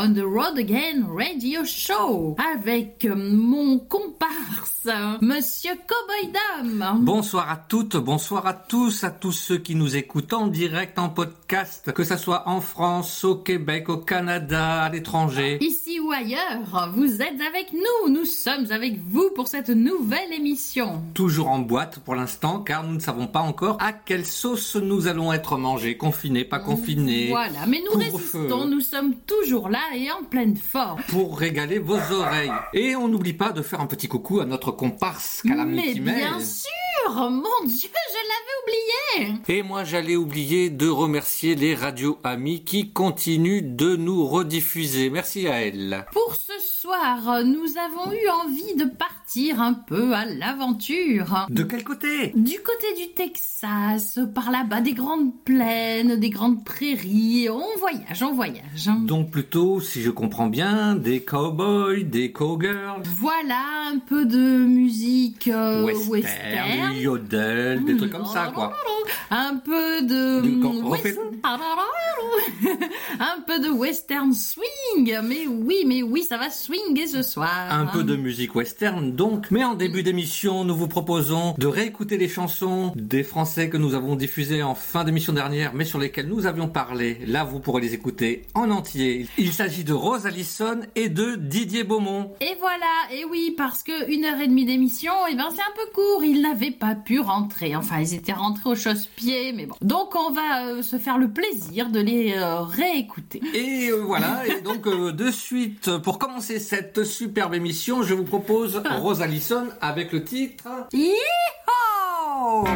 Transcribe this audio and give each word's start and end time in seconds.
On 0.00 0.14
the 0.14 0.24
Road 0.24 0.58
Again 0.58 1.08
Radio 1.08 1.64
Show 1.64 2.36
avec 2.38 3.04
mon 3.04 3.80
comparse, 3.80 4.77
Monsieur 4.84 5.72
Cowboy 5.74 6.32
Dame. 6.32 6.98
Bonsoir 7.00 7.50
à 7.50 7.56
toutes, 7.56 7.96
bonsoir 7.96 8.46
à 8.46 8.54
tous, 8.54 9.02
à 9.02 9.10
tous 9.10 9.32
ceux 9.32 9.58
qui 9.58 9.74
nous 9.74 9.96
écoutent 9.96 10.32
en 10.32 10.46
direct, 10.46 11.00
en 11.00 11.08
podcast, 11.08 11.92
que 11.92 12.04
ça 12.04 12.16
soit 12.16 12.48
en 12.48 12.60
France, 12.60 13.24
au 13.24 13.34
Québec, 13.34 13.88
au 13.88 13.96
Canada, 13.96 14.82
à 14.82 14.88
l'étranger. 14.88 15.58
Ici 15.60 15.98
ou 15.98 16.12
ailleurs, 16.12 16.92
vous 16.94 17.20
êtes 17.20 17.40
avec 17.40 17.72
nous, 17.72 18.12
nous 18.12 18.24
sommes 18.24 18.70
avec 18.70 19.00
vous 19.10 19.30
pour 19.34 19.48
cette 19.48 19.68
nouvelle 19.68 20.32
émission. 20.32 21.02
Toujours 21.12 21.48
en 21.48 21.58
boîte 21.58 21.98
pour 21.98 22.14
l'instant, 22.14 22.60
car 22.60 22.84
nous 22.84 22.94
ne 22.94 23.00
savons 23.00 23.26
pas 23.26 23.40
encore 23.40 23.78
à 23.80 23.92
quelle 23.92 24.26
sauce 24.26 24.76
nous 24.76 25.08
allons 25.08 25.32
être 25.32 25.56
mangés, 25.56 25.96
confinés, 25.96 26.44
pas 26.44 26.60
confinés. 26.60 27.30
Voilà, 27.30 27.66
mais 27.66 27.82
nous 27.84 27.98
résistons, 27.98 28.66
nous 28.66 28.80
sommes 28.80 29.16
toujours 29.26 29.70
là 29.70 29.80
et 29.96 30.08
en 30.12 30.22
pleine 30.22 30.56
forme. 30.56 31.00
Pour 31.08 31.36
régaler 31.36 31.80
vos 31.80 31.98
oreilles. 32.12 32.52
Et 32.74 32.94
on 32.94 33.08
n'oublie 33.08 33.32
pas 33.32 33.50
de 33.50 33.62
faire 33.62 33.80
un 33.80 33.86
petit 33.86 34.06
coucou 34.06 34.38
à 34.38 34.44
notre 34.44 34.67
comparse 34.70 35.42
Calamity 35.42 36.00
Mais 36.00 36.14
bien 36.16 36.40
sûr 36.40 37.30
Mon 37.30 37.66
Dieu, 37.66 37.88
je 37.88 38.18
l'avais 38.28 39.32
oublié 39.32 39.40
Et 39.48 39.62
moi 39.62 39.84
j'allais 39.84 40.16
oublier 40.16 40.70
de 40.70 40.88
remercier 40.88 41.54
les 41.54 41.74
radios 41.74 42.18
amis 42.24 42.64
qui 42.64 42.92
continuent 42.92 43.76
de 43.76 43.96
nous 43.96 44.26
rediffuser. 44.26 45.10
Merci 45.10 45.48
à 45.48 45.62
elles. 45.62 46.06
Pour 46.12 46.34
ce 46.34 46.52
soir, 46.88 47.44
nous 47.44 47.76
avons 47.76 48.12
eu 48.12 48.28
envie 48.44 48.74
de 48.76 48.84
partir 48.84 49.60
un 49.60 49.74
peu 49.74 50.14
à 50.14 50.24
l'aventure. 50.24 51.46
De 51.50 51.62
quel 51.62 51.84
côté? 51.84 52.32
Du 52.34 52.58
côté 52.62 52.86
du 52.96 53.12
Texas, 53.14 54.18
par 54.34 54.50
là-bas, 54.50 54.80
des 54.80 54.94
grandes 54.94 55.34
plaines, 55.44 56.16
des 56.16 56.30
grandes 56.30 56.64
prairies. 56.64 57.48
On 57.50 57.78
voyage, 57.78 58.22
on 58.22 58.32
voyage. 58.32 58.88
Donc 59.04 59.30
plutôt, 59.30 59.80
si 59.80 60.00
je 60.00 60.10
comprends 60.10 60.46
bien, 60.46 60.94
des 60.94 61.20
cowboys, 61.20 62.04
des 62.04 62.32
cowgirls. 62.32 63.02
Voilà, 63.18 63.60
un 63.92 63.98
peu 63.98 64.24
de 64.24 64.38
musique 64.64 65.48
euh, 65.48 65.82
western, 65.84 66.10
western. 66.10 66.96
yodel, 66.96 67.84
des 67.84 67.96
trucs 67.98 68.12
comme 68.12 68.24
ça 68.24 68.50
quoi. 68.54 68.72
Un 69.30 69.56
peu 69.56 70.00
de... 70.02 70.40
West- 70.88 71.18
un 73.20 73.40
peu 73.46 73.58
de 73.60 73.68
western 73.68 74.32
swing. 74.32 75.18
Mais 75.24 75.46
oui, 75.46 75.84
mais 75.86 76.02
oui, 76.02 76.22
ça 76.22 76.38
va 76.38 76.48
ce 77.06 77.22
soir. 77.22 77.48
Un 77.70 77.86
peu 77.86 78.02
de 78.02 78.16
musique 78.16 78.54
western 78.54 79.12
donc, 79.12 79.50
mais 79.50 79.64
en 79.64 79.74
début 79.74 80.02
d'émission, 80.02 80.64
nous 80.64 80.74
vous 80.74 80.88
proposons 80.88 81.54
de 81.56 81.66
réécouter 81.66 82.16
les 82.16 82.28
chansons 82.28 82.92
des 82.96 83.22
Français 83.22 83.68
que 83.68 83.76
nous 83.76 83.94
avons 83.94 84.16
diffusées 84.16 84.62
en 84.62 84.74
fin 84.74 85.04
d'émission 85.04 85.32
dernière, 85.32 85.74
mais 85.74 85.84
sur 85.84 85.98
lesquelles 85.98 86.28
nous 86.28 86.46
avions 86.46 86.68
parlé. 86.68 87.18
Là, 87.26 87.44
vous 87.44 87.60
pourrez 87.60 87.82
les 87.82 87.94
écouter 87.94 88.42
en 88.54 88.70
entier. 88.70 89.26
Il 89.38 89.52
s'agit 89.52 89.84
de 89.84 89.92
Rose 89.92 90.26
Allison 90.26 90.80
et 90.96 91.08
de 91.08 91.36
Didier 91.36 91.84
Beaumont. 91.84 92.32
Et 92.40 92.56
voilà, 92.58 92.86
et 93.12 93.24
oui, 93.24 93.54
parce 93.56 93.82
que 93.82 94.10
une 94.10 94.24
heure 94.24 94.40
et 94.40 94.48
demie 94.48 94.66
d'émission, 94.66 95.12
et 95.30 95.34
ben 95.34 95.48
c'est 95.54 95.62
un 95.62 95.74
peu 95.76 95.92
court. 95.94 96.24
Ils 96.24 96.42
n'avaient 96.42 96.70
pas 96.70 96.94
pu 96.94 97.20
rentrer. 97.20 97.76
Enfin, 97.76 98.00
ils 98.00 98.14
étaient 98.14 98.32
rentrés 98.32 98.70
au 98.70 98.74
chausse-pied, 98.74 99.52
mais 99.52 99.66
bon. 99.66 99.76
Donc 99.82 100.14
on 100.14 100.30
va 100.30 100.66
euh, 100.66 100.82
se 100.82 100.98
faire 100.98 101.18
le 101.18 101.28
plaisir 101.28 101.90
de 101.90 102.00
les 102.00 102.34
euh, 102.34 102.62
réécouter. 102.62 103.40
Et 103.54 103.88
euh, 103.90 104.02
voilà, 104.04 104.42
et 104.46 104.60
donc 104.62 104.88
de 104.88 105.30
suite, 105.30 105.96
pour 105.98 106.18
commencer 106.18 106.58
cette 106.68 107.02
superbe 107.02 107.54
émission, 107.54 108.02
je 108.02 108.12
vous 108.12 108.24
propose 108.24 108.82
Rose 109.00 109.22
Allison 109.22 109.68
avec 109.80 110.12
le 110.12 110.22
titre... 110.22 110.68
Yeehaw 110.92 112.66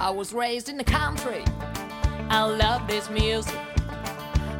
I 0.00 0.10
was 0.10 0.32
raised 0.32 0.70
in 0.70 0.78
the 0.78 0.84
country. 0.84 1.44
I 2.30 2.46
love 2.46 2.86
this 2.88 3.10
music. 3.10 3.54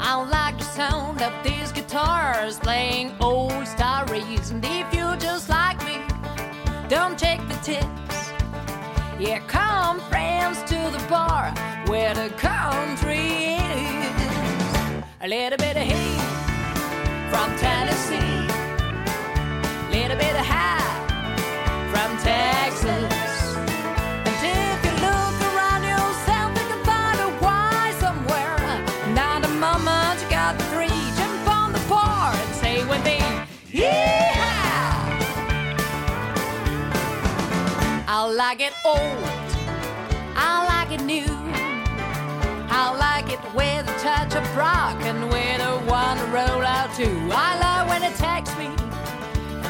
I 0.01 0.17
like 0.17 0.59
the 0.59 0.65
sound 0.65 1.23
of 1.23 1.33
these 1.43 1.73
guitars 1.73 2.59
playing 2.59 3.13
old 3.21 3.67
stories. 3.67 4.51
And 4.51 4.63
if 4.63 4.95
you 4.95 5.17
just 5.19 5.49
like 5.49 5.83
me, 5.87 5.97
don't 6.91 7.19
take 7.19 7.41
the 7.49 7.55
tips. 7.63 8.02
Yeah, 9.25 9.39
come 9.47 10.01
friends 10.11 10.65
to 10.65 10.75
the 10.75 11.01
bar 11.09 11.55
where 11.87 12.13
the 12.13 12.29
country 12.31 13.55
is. 13.55 15.05
A 15.21 15.29
little 15.29 15.59
bit 15.59 15.77
of 15.77 15.85
heat 15.85 16.21
from 17.31 17.57
Tennessee, 17.57 18.49
a 19.87 19.91
little 19.93 20.17
bit 20.17 20.35
of 20.35 20.45
high 20.45 20.83
from 21.93 22.19
Texas. 22.19 22.82
Like 38.49 38.61
it 38.61 38.75
old, 38.85 39.23
I 40.35 40.67
like 40.73 40.91
it 40.99 41.05
new. 41.05 41.33
I 42.81 42.85
like 43.07 43.33
it 43.33 43.43
with 43.55 43.89
a 43.89 43.97
touch 44.01 44.35
of 44.35 44.45
rock 44.57 44.99
and 45.03 45.31
with 45.31 45.61
a 45.61 45.75
one 45.87 46.19
roll 46.33 46.65
out 46.77 46.93
too. 46.93 47.19
I 47.31 47.51
love 47.65 47.89
when 47.89 48.03
it 48.03 48.17
takes 48.17 48.51
me 48.59 48.71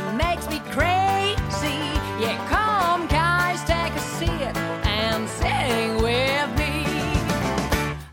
and 0.09 0.16
makes 0.16 0.49
me 0.49 0.61
crazy. 0.77 1.81
Yeah, 2.22 2.38
come 2.49 3.06
guys, 3.09 3.61
take 3.65 3.93
a 3.93 4.05
seat 4.16 4.56
and 4.88 5.28
sing 5.28 6.00
with 6.06 6.49
me. 6.56 6.72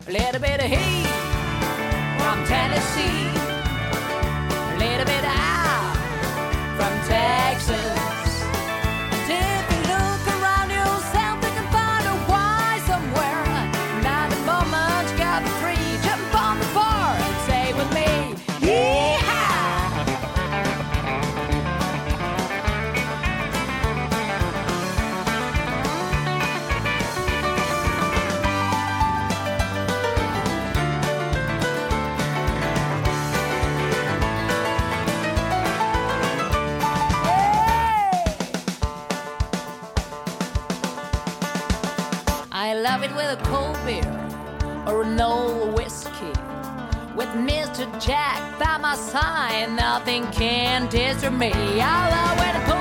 A 0.08 0.12
little 0.12 0.42
bit 0.42 0.60
of 0.60 0.68
heat 0.76 1.08
from 2.20 2.36
Tennessee, 2.44 3.32
old 45.20 45.76
whiskey. 45.76 46.32
With 47.14 47.28
Mr. 47.34 47.86
Jack 48.00 48.58
by 48.58 48.78
my 48.78 48.96
side, 48.96 49.70
nothing 49.76 50.26
can 50.32 50.88
disturb 50.88 51.34
me. 51.34 51.52
I 51.52 52.10
love 52.10 52.38
when 52.38 52.79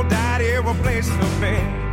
Died 0.00 0.40
here, 0.40 0.60
a 0.60 0.74
place 0.74 1.06
the 1.06 1.40
bed. 1.40 1.91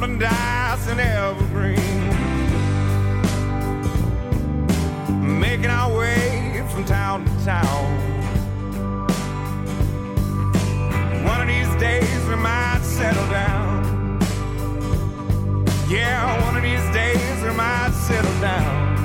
Dice 0.00 0.86
and 0.86 1.00
Evergreen. 1.00 1.76
Making 5.40 5.66
our 5.70 5.98
way 5.98 6.64
from 6.70 6.84
town 6.84 7.24
to 7.24 7.44
town. 7.44 7.98
One 11.24 11.40
of 11.40 11.48
these 11.48 11.74
days 11.80 12.26
we 12.28 12.36
might 12.36 12.80
settle 12.82 13.28
down. 13.28 14.20
Yeah, 15.88 16.44
one 16.44 16.56
of 16.56 16.62
these 16.62 16.94
days 16.94 17.42
we 17.42 17.50
might 17.50 17.90
settle 17.90 18.40
down. 18.40 18.96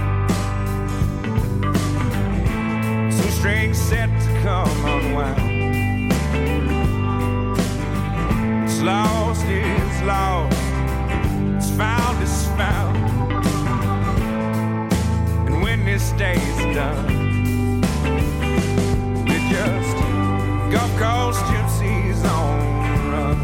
Some 3.12 3.32
strings 3.32 3.80
set 3.80 4.10
to 4.10 4.42
come 4.44 4.86
unwound. 4.86 6.14
It's 8.64 8.80
lost, 8.82 9.44
it's 9.48 10.02
lost. 10.04 10.63
longest 15.94 16.18
days 16.18 16.58
done. 16.76 17.82
We're 19.28 19.50
just 19.52 19.98
Gulf 20.72 20.92
Coast 20.98 21.42
gypsies 21.46 22.26
on 22.26 22.60
the 22.96 23.02
run. 23.12 23.38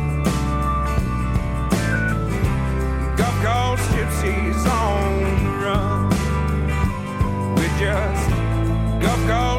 Gulf 3.16 3.38
Coast 3.44 3.86
gypsies 3.92 4.66
on 4.66 5.44
the 5.44 5.52
run. 5.64 6.10
We're 7.56 7.78
just 7.78 8.30
Gulf 9.00 9.22
Coast. 9.28 9.59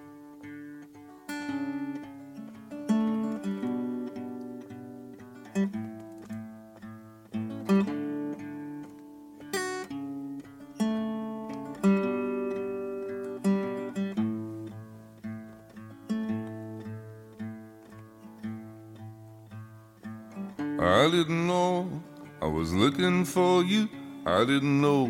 Looking 22.91 23.23
for 23.23 23.63
you. 23.63 23.87
I 24.25 24.43
didn't 24.43 24.81
know 24.81 25.09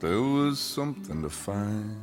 there 0.00 0.22
was 0.22 0.58
something 0.58 1.20
to 1.22 1.28
find. 1.28 2.02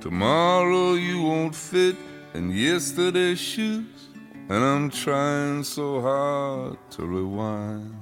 Tomorrow 0.00 0.94
you 0.94 1.22
won't 1.22 1.54
fit 1.54 1.96
in 2.34 2.50
yesterday's 2.50 3.38
shoes, 3.38 4.08
and 4.50 4.62
I'm 4.64 4.90
trying 4.90 5.64
so 5.64 6.00
hard 6.02 6.76
to 6.90 7.06
rewind. 7.06 7.94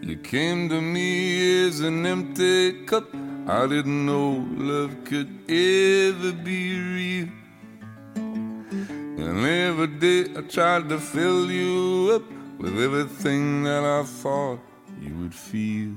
You 0.00 0.16
came 0.16 0.68
to 0.70 0.80
me 0.80 1.66
as 1.66 1.80
an 1.80 2.06
empty 2.06 2.84
cup. 2.84 3.14
I 3.46 3.66
didn't 3.66 4.06
know 4.06 4.46
love 4.56 5.04
could 5.04 5.28
ever 5.50 6.32
be 6.32 6.78
real. 6.78 7.43
And 9.26 9.46
every 9.46 9.86
day 9.86 10.26
I 10.36 10.42
tried 10.42 10.90
to 10.90 10.98
fill 10.98 11.50
you 11.50 12.12
up 12.16 12.24
with 12.60 12.78
everything 12.78 13.64
that 13.64 13.82
I 13.82 14.02
thought 14.02 14.58
you 15.00 15.14
would 15.16 15.34
feel. 15.34 15.94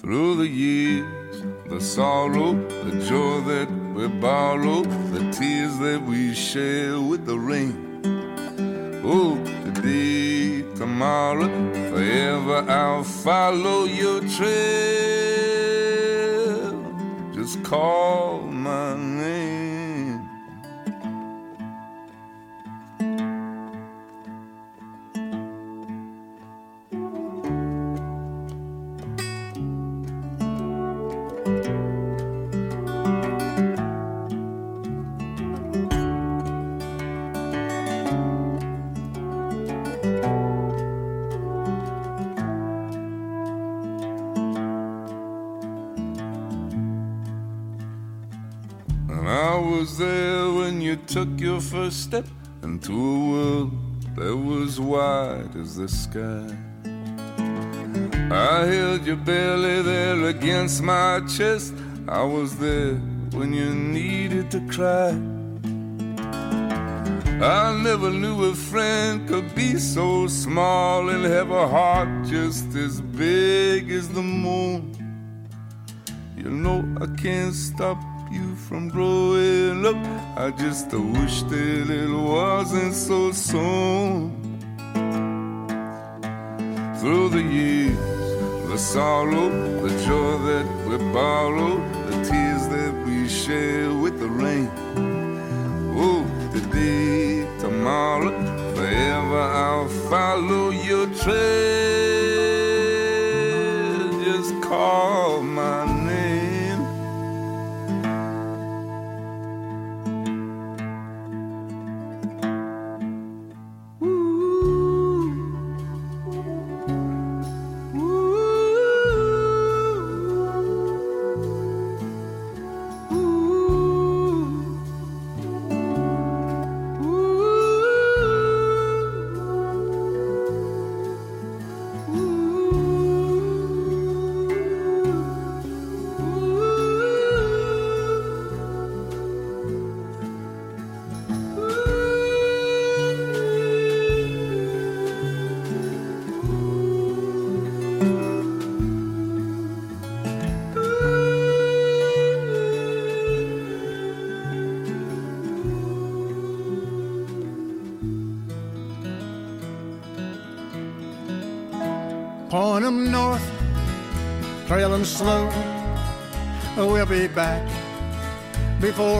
Through 0.00 0.36
the 0.36 0.48
years, 0.48 1.44
the 1.66 1.78
sorrow, 1.78 2.54
the 2.54 3.04
joy 3.06 3.40
that 3.52 3.68
we 3.94 4.08
borrow, 4.08 4.82
the 5.12 5.30
tears 5.30 5.76
that 5.80 6.00
we 6.02 6.32
share 6.34 6.98
with 6.98 7.26
the 7.26 7.38
rain. 7.38 8.00
Oh, 9.04 9.36
today, 9.66 10.62
tomorrow, 10.74 11.48
forever 11.90 12.64
I'll 12.66 13.04
follow 13.04 13.84
your 13.84 14.20
trail. 14.36 14.48
Just 17.34 17.62
call 17.62 18.40
my 18.40 18.96
name. 18.96 19.17
Wide 55.68 55.74
as 55.74 55.76
the 55.76 55.88
sky. 55.88 56.56
I 58.30 58.66
held 58.66 59.06
your 59.06 59.16
belly 59.16 59.82
there 59.82 60.24
against 60.24 60.82
my 60.82 61.20
chest. 61.36 61.74
I 62.08 62.22
was 62.22 62.56
there 62.58 62.94
when 63.32 63.52
you 63.52 63.74
needed 63.74 64.50
to 64.50 64.60
cry. 64.68 65.10
I 67.40 67.80
never 67.82 68.10
knew 68.10 68.44
a 68.50 68.54
friend 68.54 69.28
could 69.28 69.54
be 69.54 69.78
so 69.78 70.26
small 70.26 71.08
and 71.08 71.24
have 71.24 71.50
a 71.50 71.68
heart 71.68 72.26
just 72.26 72.74
as 72.74 73.00
big 73.00 73.90
as 73.90 74.08
the 74.08 74.22
moon. 74.22 74.92
You 76.36 76.50
know 76.50 76.84
I 77.00 77.06
can't 77.20 77.54
stop 77.54 77.98
you 78.30 78.56
from 78.56 78.88
growing 78.88 79.86
up. 79.86 79.96
I 80.36 80.50
just 80.50 80.92
wish 80.92 81.42
that 81.42 81.90
it 81.90 82.10
wasn't 82.10 82.94
so 82.94 83.32
soon. 83.32 84.37
Through 87.00 87.28
the 87.28 87.42
years, 87.42 87.96
the 88.68 88.76
sorrow, 88.76 89.50
the 89.82 89.90
joy 90.04 90.38
that 90.48 90.66
we 90.84 90.96
borrow, 91.12 91.78
the 92.10 92.16
tears 92.24 92.66
that 92.68 92.92
we 93.06 93.28
share 93.28 93.94
with 93.94 94.18
the 94.18 94.26
rain. 94.26 94.68
Oh, 95.96 96.26
today, 96.52 97.46
tomorrow, 97.60 98.32
forever 98.74 99.40
I'll 99.40 99.88
follow 100.10 100.70
your 100.70 101.06
trail. 101.14 101.38
Just 104.24 104.60
call 104.60 105.42
my 105.42 105.47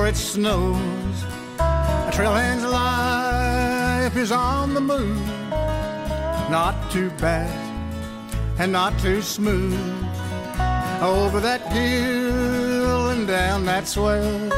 it 0.08 0.16
snows. 0.16 1.22
A 1.58 2.10
trailhand's 2.10 2.64
life 2.64 4.16
is 4.16 4.32
on 4.32 4.72
the 4.72 4.80
move, 4.80 5.26
not 6.50 6.74
too 6.90 7.10
fast 7.18 7.54
and 8.58 8.72
not 8.72 8.98
too 9.00 9.20
smooth. 9.20 9.74
Over 11.02 11.40
that 11.40 11.60
hill 11.70 13.10
and 13.10 13.26
down 13.26 13.66
that 13.66 13.86
swell. 13.86 14.48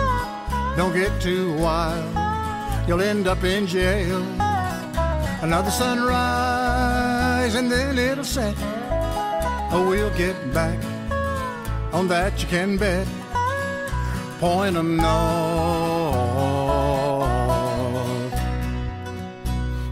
Don't 0.77 0.95
get 0.95 1.21
too 1.21 1.53
wild, 1.55 2.15
you'll 2.87 3.03
end 3.03 3.27
up 3.27 3.43
in 3.43 3.67
jail. 3.67 4.23
Another 5.43 5.73
sunrise 5.73 7.57
and 7.57 7.69
then 7.73 7.99
it'll 7.99 8.23
set. 8.23 8.55
Oh, 9.73 9.85
we'll 9.89 10.17
get 10.17 10.37
back 10.55 10.79
on 11.93 12.07
that 12.07 12.41
you 12.41 12.47
can 12.47 12.77
bet. 12.77 13.09
Point 14.41 14.75
'em 14.75 14.97
north, 14.97 15.11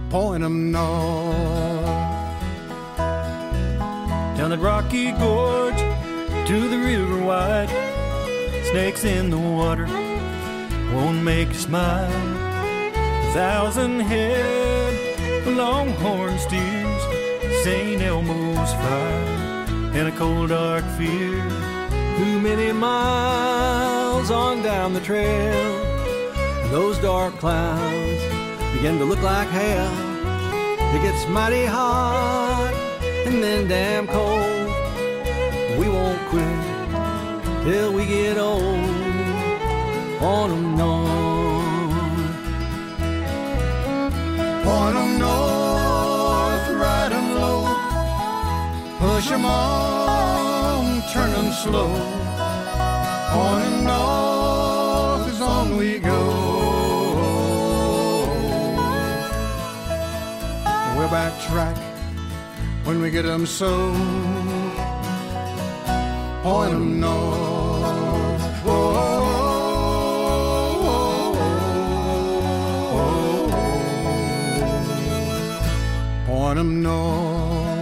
point 0.08 0.42
'em 0.42 0.72
north. 0.72 1.48
down 4.38 4.48
the 4.48 4.56
rocky 4.56 5.12
gorge 5.12 5.76
to 6.46 6.68
the 6.70 6.78
river 6.78 7.22
wide. 7.22 7.68
Snakes 8.70 9.04
in 9.04 9.28
the 9.28 9.36
water 9.36 9.86
won't 10.94 11.22
make 11.22 11.48
you 11.48 11.54
smile. 11.54 12.08
Thousand 13.34 14.00
head 14.00 14.94
longhorn 15.46 16.38
steers, 16.38 17.02
St. 17.64 18.00
Elmo's 18.00 18.72
fire, 18.72 19.26
and 19.92 20.08
a 20.08 20.12
cold 20.12 20.48
dark 20.48 20.84
fear. 20.96 21.42
Too 22.16 22.40
many 22.40 22.72
miles 22.72 23.87
on 24.30 24.62
down 24.62 24.92
the 24.92 25.00
trail, 25.00 25.76
and 26.62 26.70
those 26.70 26.98
dark 26.98 27.32
clouds 27.38 28.22
begin 28.74 28.98
to 28.98 29.04
look 29.04 29.22
like 29.22 29.48
hell. 29.48 29.92
It 30.94 31.02
gets 31.02 31.26
mighty 31.28 31.64
hot 31.64 32.72
and 33.26 33.42
then 33.42 33.68
damn 33.68 34.06
cold. 34.06 34.68
We 35.78 35.88
won't 35.88 36.20
quit 36.28 37.64
till 37.64 37.92
we 37.92 38.04
get 38.06 38.38
old. 38.38 38.62
On 40.20 40.50
and 40.50 40.80
on. 40.80 41.08
Point 44.64 44.96
'em 44.96 45.18
north, 45.18 46.68
ride 46.82 47.12
'em 47.12 47.34
low. 47.40 47.60
Push 48.98 49.30
'em 49.30 49.44
on, 49.44 51.02
turn 51.12 51.30
'em 51.34 51.52
slow. 51.52 52.47
Point 53.32 53.64
'em 53.64 53.84
north 53.84 55.28
is 55.32 55.40
on 55.40 55.76
we 55.76 55.98
go. 55.98 56.20
We're 60.96 61.12
back 61.18 61.34
track 61.48 61.76
when 62.84 63.00
we 63.02 63.10
get 63.10 63.24
'em 63.24 63.44
so. 63.46 63.72
Point 66.42 66.72
'em 66.72 67.00
north. 67.00 67.48
Point 76.26 76.58
'em 76.58 76.82
north, 76.82 77.72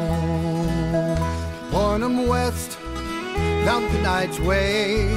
point 1.73 2.03
'em 2.03 2.27
west, 2.27 2.79
down 3.65 3.83
the 3.93 4.01
night's 4.03 4.39
way, 4.41 5.09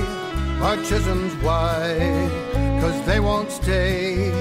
our 0.62 0.76
chisholm's 0.84 1.36
wide, 1.44 2.30
cause 2.82 3.06
they 3.06 3.20
won't 3.20 3.52
stay. 3.52 4.32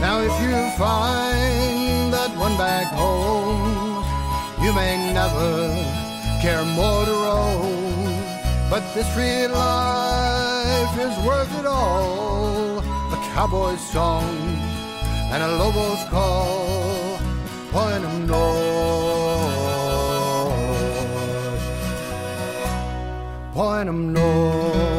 Now 0.00 0.20
if 0.20 0.34
you 0.42 0.54
find 0.76 2.12
that 2.12 2.30
one 2.36 2.56
back 2.58 2.86
home, 2.92 4.04
you 4.62 4.72
may 4.74 5.12
never 5.12 5.68
care 6.42 6.64
more 6.64 7.04
to 7.04 7.12
roam. 7.12 8.06
But 8.68 8.82
this 8.94 9.08
free 9.14 9.46
life 9.46 10.98
is 10.98 11.16
worth 11.24 11.52
it 11.58 11.66
all. 11.66 12.78
A 12.80 13.16
cowboy's 13.32 13.80
song 13.80 14.36
and 15.32 15.42
a 15.42 15.56
lobo's 15.56 16.02
call. 16.10 17.18
Point 17.70 18.04
'em 18.04 18.26
north. 18.26 18.76
Point 23.54 23.88
'em 23.88 24.12
north. 24.12 24.95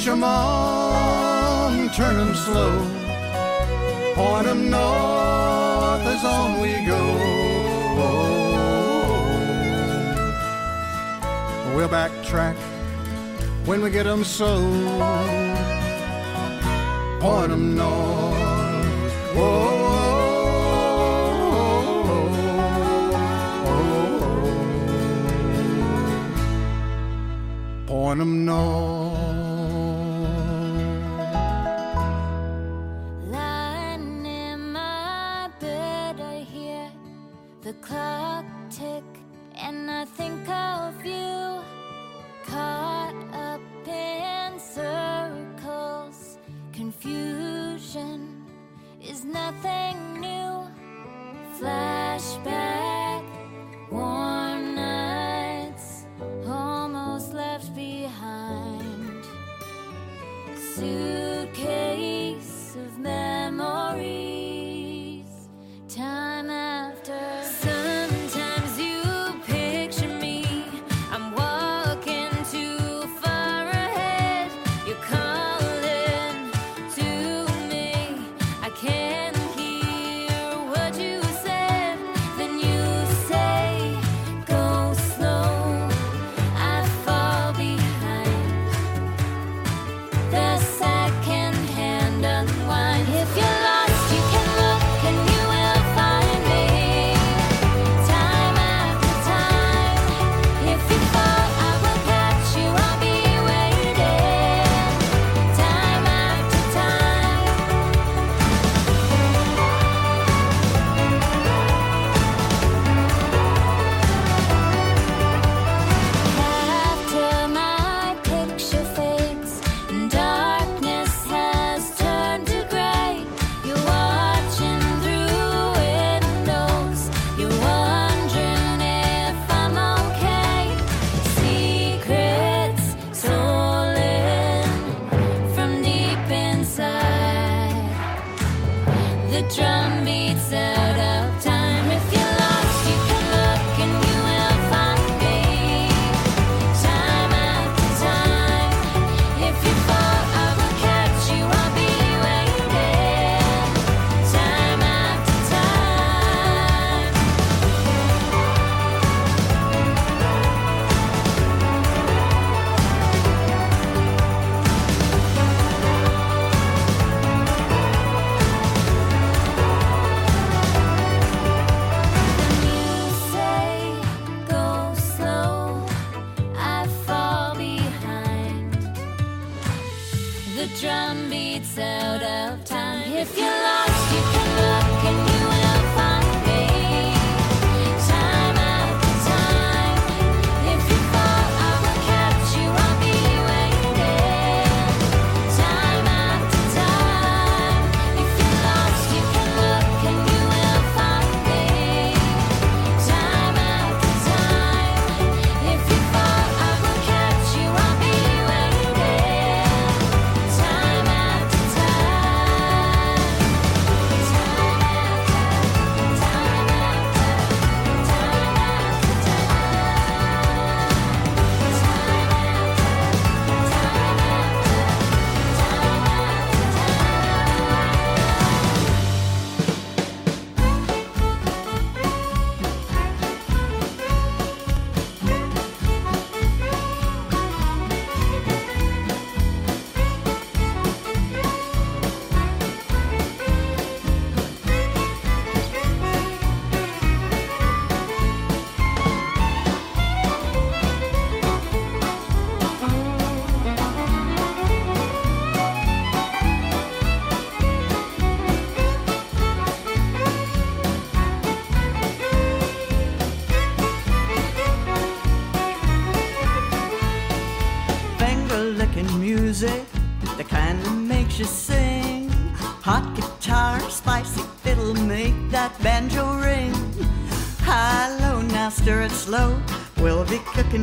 Push 0.00 0.08
'em 0.08 0.24
on, 0.24 1.90
turn 1.90 2.20
'em 2.20 2.34
slow. 2.34 2.72
Point 4.14 4.46
'em 4.46 4.70
north 4.70 6.06
as 6.06 6.24
on 6.24 6.58
we 6.62 6.72
go. 6.86 7.02
We'll 11.74 11.90
backtrack 11.90 12.56
when 13.66 13.82
we 13.82 13.90
get 13.90 14.06
'em 14.06 14.24
so. 14.24 14.52
Point 17.20 17.52
'em 17.52 17.76
north. 17.76 19.12
Whoa. 19.36 19.80
Point 27.86 28.20
'em 28.22 28.46
north. 28.46 28.99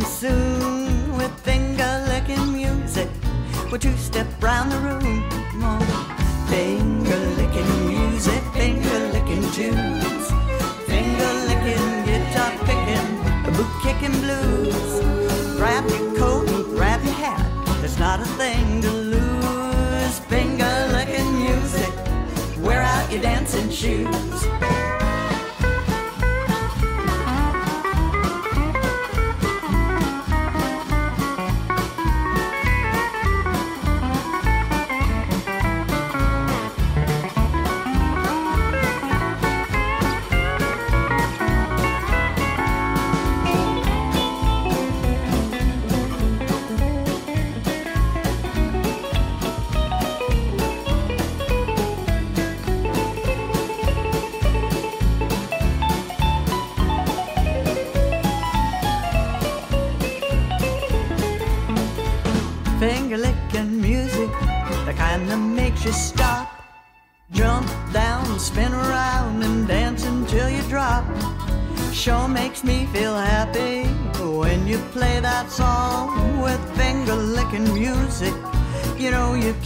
soon. 0.01 0.46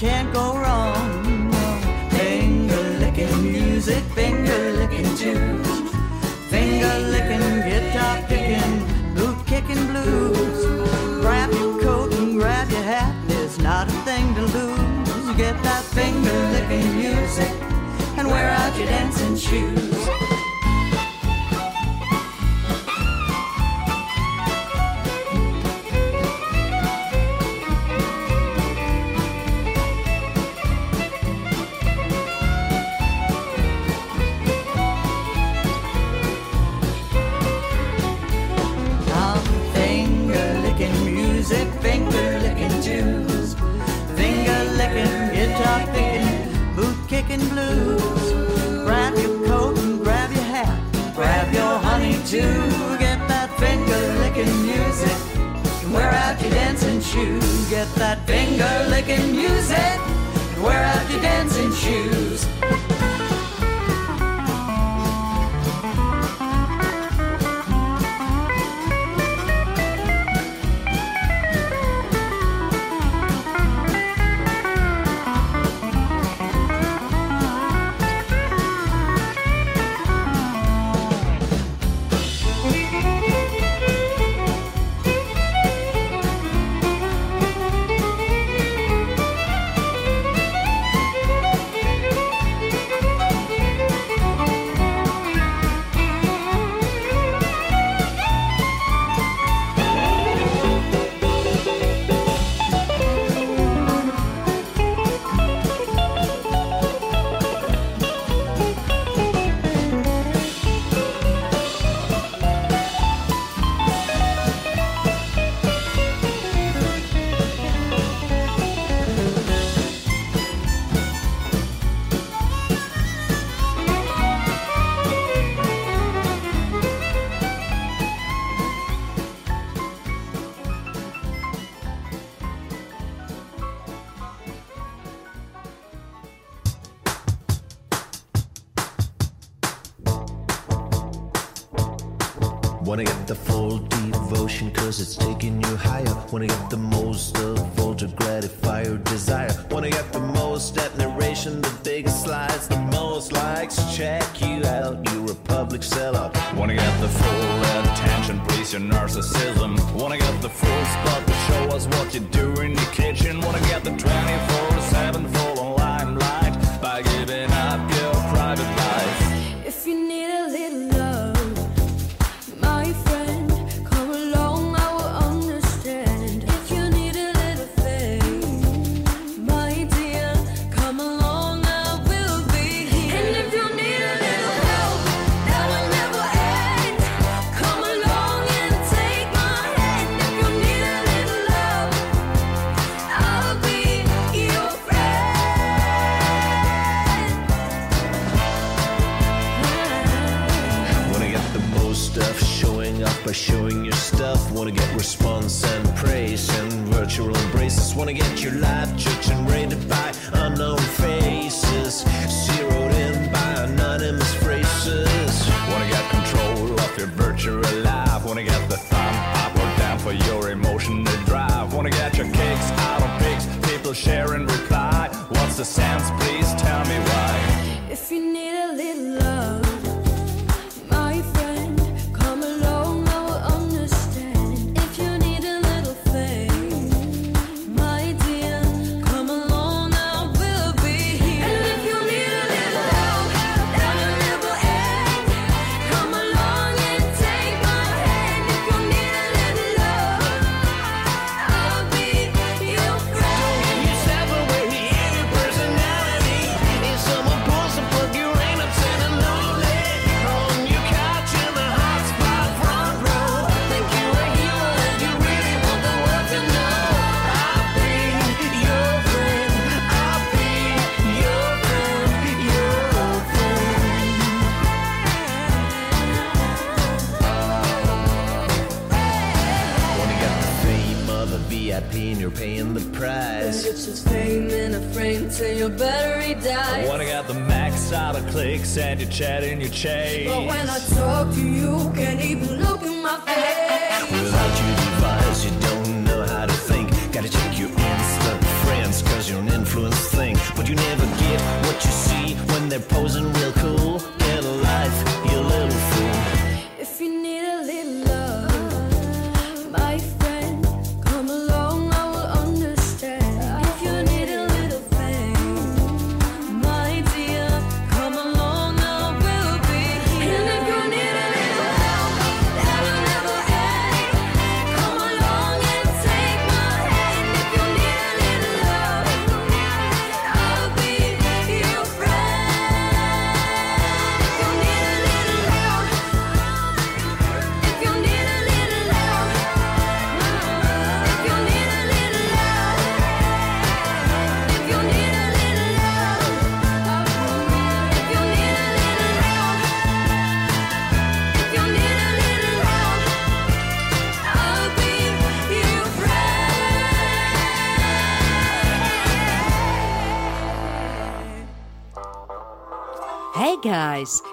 can't 0.02 0.34
go 0.34 0.58
wrong. 0.58 1.52
No. 1.52 1.68
Finger 2.10 2.84
licking 3.02 3.44
music, 3.44 4.04
finger 4.16 4.72
licking 4.72 5.16
tunes, 5.16 5.92
finger 6.50 6.98
licking 7.14 7.50
guitar 7.70 8.18
picking, 8.28 8.74
boot 9.14 9.38
kicking 9.46 9.86
blues. 9.92 10.66
Grab 11.22 11.52
your 11.52 11.80
coat 11.84 12.12
and 12.16 12.40
grab 12.40 12.72
your 12.72 12.82
hat. 12.82 13.14
There's 13.28 13.60
not 13.60 13.90
a 13.90 13.98
thing 14.08 14.34
to 14.34 14.42
lose. 14.42 15.38
Get 15.38 15.62
that 15.62 15.84
finger 15.84 16.40
licking 16.56 16.98
music 16.98 17.54
and 18.18 18.28
wear 18.28 18.50
out 18.50 18.76
your 18.76 18.88
dancing 18.88 19.36
shoes. 19.36 20.41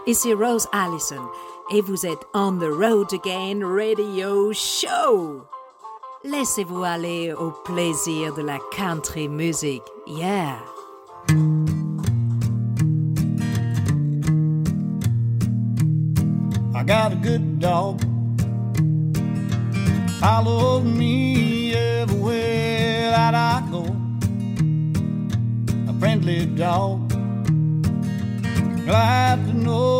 Ici 0.09 0.33
Rose 0.33 0.67
Allison 0.73 1.29
et 1.71 1.83
vous 1.83 2.07
êtes 2.07 2.27
On 2.33 2.59
the 2.59 2.71
Road 2.71 3.13
Again 3.13 3.63
Radio 3.63 4.55
Show. 4.55 5.47
Laissez-vous 6.25 6.83
aller 6.83 7.35
au 7.35 7.51
plaisir 7.51 8.35
de 8.35 8.41
la 8.41 8.59
country 8.75 9.29
music. 9.29 9.83
Yeah. 10.07 10.57
I 16.75 16.83
got 16.85 17.13
a 17.13 17.17
good 17.23 17.61
dog. 17.61 18.01
Follow 20.21 20.81
me 20.81 21.75
everywhere 21.75 23.11
that 23.11 23.35
I 23.35 23.63
go. 23.71 23.85
A 25.87 25.93
friendly 26.01 26.47
dog. 26.47 27.09
Glad 28.89 29.45
to 29.45 29.53
know 29.53 29.98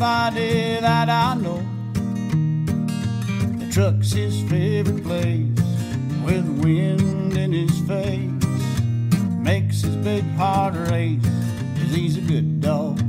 everybody 0.00 0.78
that 0.80 1.08
I 1.08 1.34
know. 1.34 1.60
The 3.58 3.68
truck's 3.72 4.12
his 4.12 4.40
favorite 4.42 5.02
place 5.02 5.58
with 6.24 6.46
wind 6.62 7.36
in 7.36 7.50
his 7.52 7.76
face. 7.80 8.30
Makes 9.40 9.82
his 9.82 9.96
big 9.96 10.22
heart 10.36 10.74
race, 10.88 11.20
'cause 11.20 11.92
he's 11.92 12.16
a 12.16 12.20
good 12.20 12.60
dog. 12.60 13.00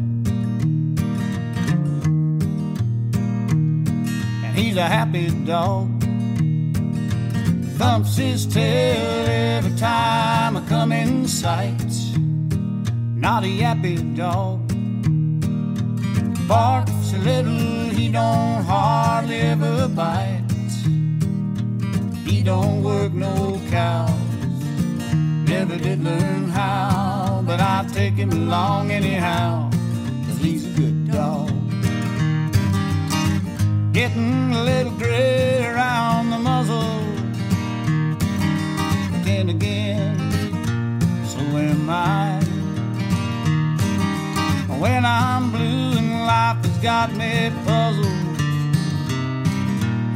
and 4.44 4.58
he's 4.58 4.78
a 4.78 4.88
happy 4.88 5.30
dog. 5.46 5.88
Thumps 7.78 8.18
his 8.18 8.48
tail 8.48 9.28
every 9.28 9.76
time 9.78 10.58
I 10.58 10.62
come 10.68 10.92
in 10.92 11.28
sight. 11.28 11.94
Not 13.16 13.44
a 13.44 13.48
yappy 13.48 14.16
dog. 14.16 14.69
Barks 16.50 17.14
a 17.14 17.20
little, 17.20 17.92
he 17.98 18.10
don't 18.10 18.64
hardly 18.64 19.36
ever 19.36 19.88
bite. 19.88 20.42
He 22.26 22.42
don't 22.42 22.82
work 22.82 23.14
no 23.14 23.62
cows, 23.70 24.10
never 25.48 25.78
did 25.78 26.04
learn 26.04 26.50
how. 26.50 27.44
But 27.46 27.60
I 27.62 27.86
take 27.94 28.16
him 28.16 28.32
along 28.32 28.90
anyhow, 28.90 29.70
'cause 29.70 30.40
he's 30.40 30.66
a 30.66 30.74
good 30.82 31.12
dog. 31.12 31.52
Getting 33.94 34.52
a 34.56 34.64
little 34.64 34.96
gray 35.04 35.68
around 35.72 36.32
the 36.32 36.40
muzzle. 36.40 37.04
But 39.12 39.22
then 39.24 39.50
again, 39.50 40.18
so 41.32 41.42
am 41.58 41.88
I. 41.92 42.40
When 44.80 45.06
I'm 45.06 45.52
blue 45.52 45.99
got 46.82 47.14
me 47.14 47.52
puzzled, 47.66 48.06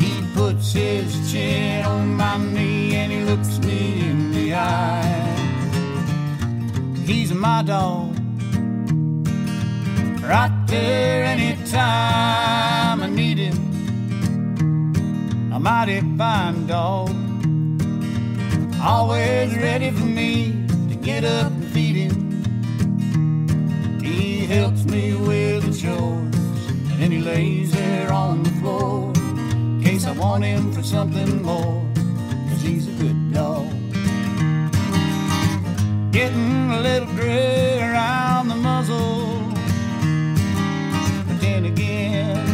he 0.02 0.26
puts 0.34 0.74
his 0.74 1.32
chin 1.32 1.86
on 1.86 2.16
my 2.16 2.38
knee 2.38 2.96
and 2.96 3.12
he 3.12 3.24
looks 3.24 3.60
me 3.60 4.10
in 4.10 4.32
the 4.32 4.54
eye. 4.56 5.36
He's 7.06 7.34
my 7.34 7.64
dog, 7.64 8.16
right 10.22 10.66
there 10.68 11.26
anytime 11.26 13.04
I 13.04 13.08
need 13.08 13.38
him 13.38 13.64
a 15.54 15.60
mighty 15.60 16.02
fine 16.18 16.66
dog. 16.66 17.10
Always 18.82 19.56
ready 19.56 19.92
for 19.92 20.06
me 20.06 20.66
to 20.90 20.96
get 20.96 21.24
up 21.24 21.52
and 21.52 21.66
feed 21.68 21.96
him. 21.96 22.16
He 24.02 24.48
helps 24.48 24.84
me 24.86 25.14
with 25.14 25.64
the 25.66 25.72
chores, 25.80 26.23
he 27.14 27.20
lays 27.20 27.72
there 27.72 28.12
on 28.12 28.42
the 28.42 28.50
floor 28.60 29.12
in 29.16 29.84
case 29.84 30.08
I 30.08 30.14
want 30.14 30.44
him 30.44 30.74
for 30.74 30.82
something 30.82 31.44
more, 31.44 31.86
'cause 32.48 32.62
he's 32.62 32.88
a 32.88 32.96
good 33.04 33.20
dog. 33.32 33.68
Getting 36.12 36.72
a 36.72 36.80
little 36.88 37.12
gray 37.20 37.80
around 37.90 38.48
the 38.48 38.56
muzzle, 38.56 39.54
but 41.28 41.38
then 41.40 41.66
again, 41.74 42.48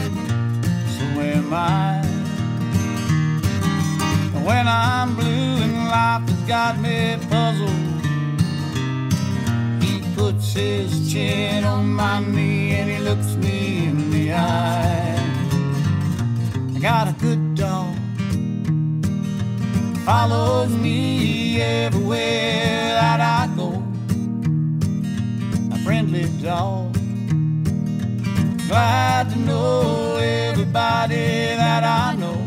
so 0.96 1.06
am 1.22 1.50
right. 1.50 2.04
When 4.48 4.66
I'm 4.68 5.16
blue 5.16 5.54
and 5.66 5.76
life 5.98 6.26
has 6.32 6.42
got 6.56 6.74
me 6.86 6.98
puzzled, 7.30 7.99
puts 10.20 10.52
his 10.52 11.14
chin 11.14 11.64
on 11.64 11.94
my 11.94 12.20
knee 12.20 12.76
and 12.76 12.90
he 12.92 12.98
looks 12.98 13.36
me 13.38 13.86
in 13.86 14.12
the 14.12 14.34
eye. 14.34 15.16
I 16.76 16.80
got 16.80 17.08
a 17.08 17.14
good 17.14 17.56
dog, 17.56 17.96
follows 20.04 20.72
me 20.76 21.62
everywhere 21.62 23.00
that 23.02 23.22
I 23.22 23.48
go. 23.56 23.70
A 25.72 25.78
friendly 25.86 26.28
dog, 26.44 26.92
glad 28.68 29.30
to 29.30 29.40
know 29.40 30.18
everybody 30.18 31.56
that 31.64 31.84
I 31.86 32.16
know. 32.22 32.42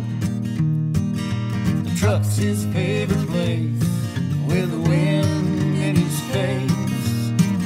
The 1.85 1.95
truck's 1.97 2.37
his 2.37 2.67
favorite 2.67 3.27
place 3.29 3.83
with 4.47 4.71
the 4.71 4.83
wind 4.91 5.83
in 5.87 5.97
his 5.97 6.21
face. 6.33 6.82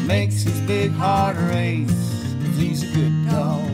Makes 0.06 0.44
his 0.44 0.60
big 0.60 0.92
heart 0.92 1.36
race 1.36 2.06
he's 2.56 2.82
a 2.84 2.94
good 2.94 3.28
dog. 3.28 3.70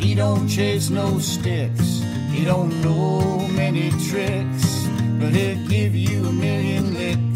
He 0.00 0.14
don't 0.14 0.48
chase 0.48 0.90
no 0.90 1.18
sticks, 1.18 2.02
he 2.30 2.44
don't 2.44 2.72
know 2.82 3.46
many 3.48 3.90
tricks, 4.08 4.86
but 5.20 5.32
he'll 5.32 5.68
give 5.68 5.94
you 5.94 6.26
a 6.26 6.32
million 6.32 6.94
licks 6.94 7.34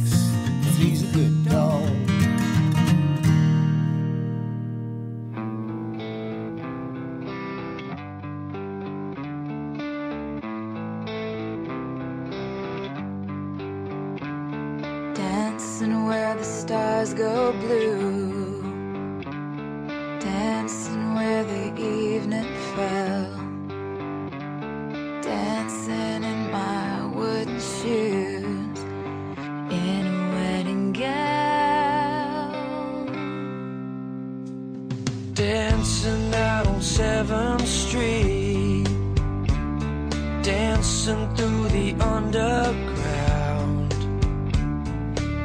he's 0.79 1.03
a 1.03 1.13
good 1.15 1.49
dog. 1.49 2.08
Go 17.19 17.53
blue. 17.53 18.63
Dancing 20.21 21.15
where 21.17 21.43
the 21.43 21.67
evening 21.77 22.47
fell. 22.77 23.27
Dancing 25.21 26.23
in 26.23 26.51
my 26.53 27.07
wooden 27.17 27.59
shoes. 27.59 28.79
In 29.85 30.03
a 30.15 30.19
wedding 30.35 30.93
gown. 30.93 32.55
Dancing 35.35 36.35
out 36.35 36.69
on 36.69 36.81
7th 36.81 37.67
Street. 37.67 38.87
Dancing 40.45 41.29
through 41.35 41.69
the 41.79 41.97
underground. 42.01 43.29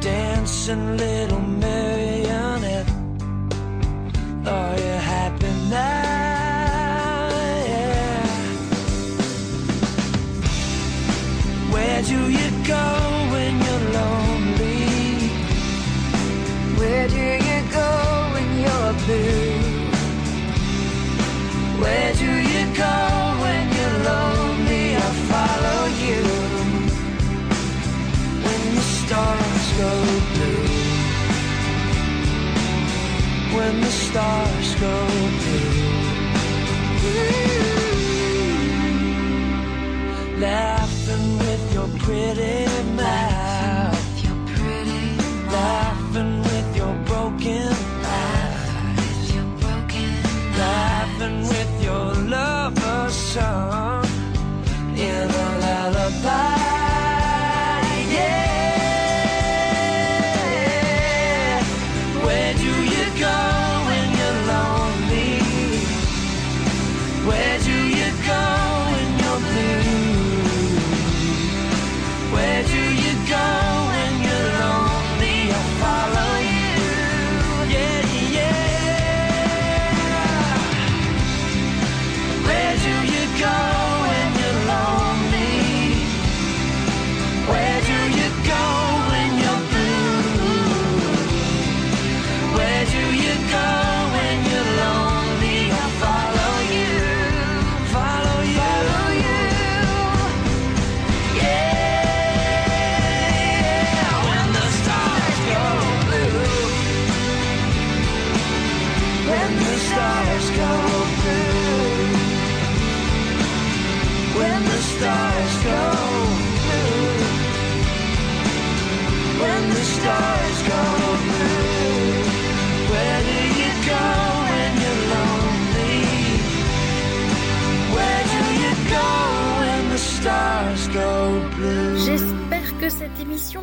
Dancing, 0.02 0.98
little 0.98 1.43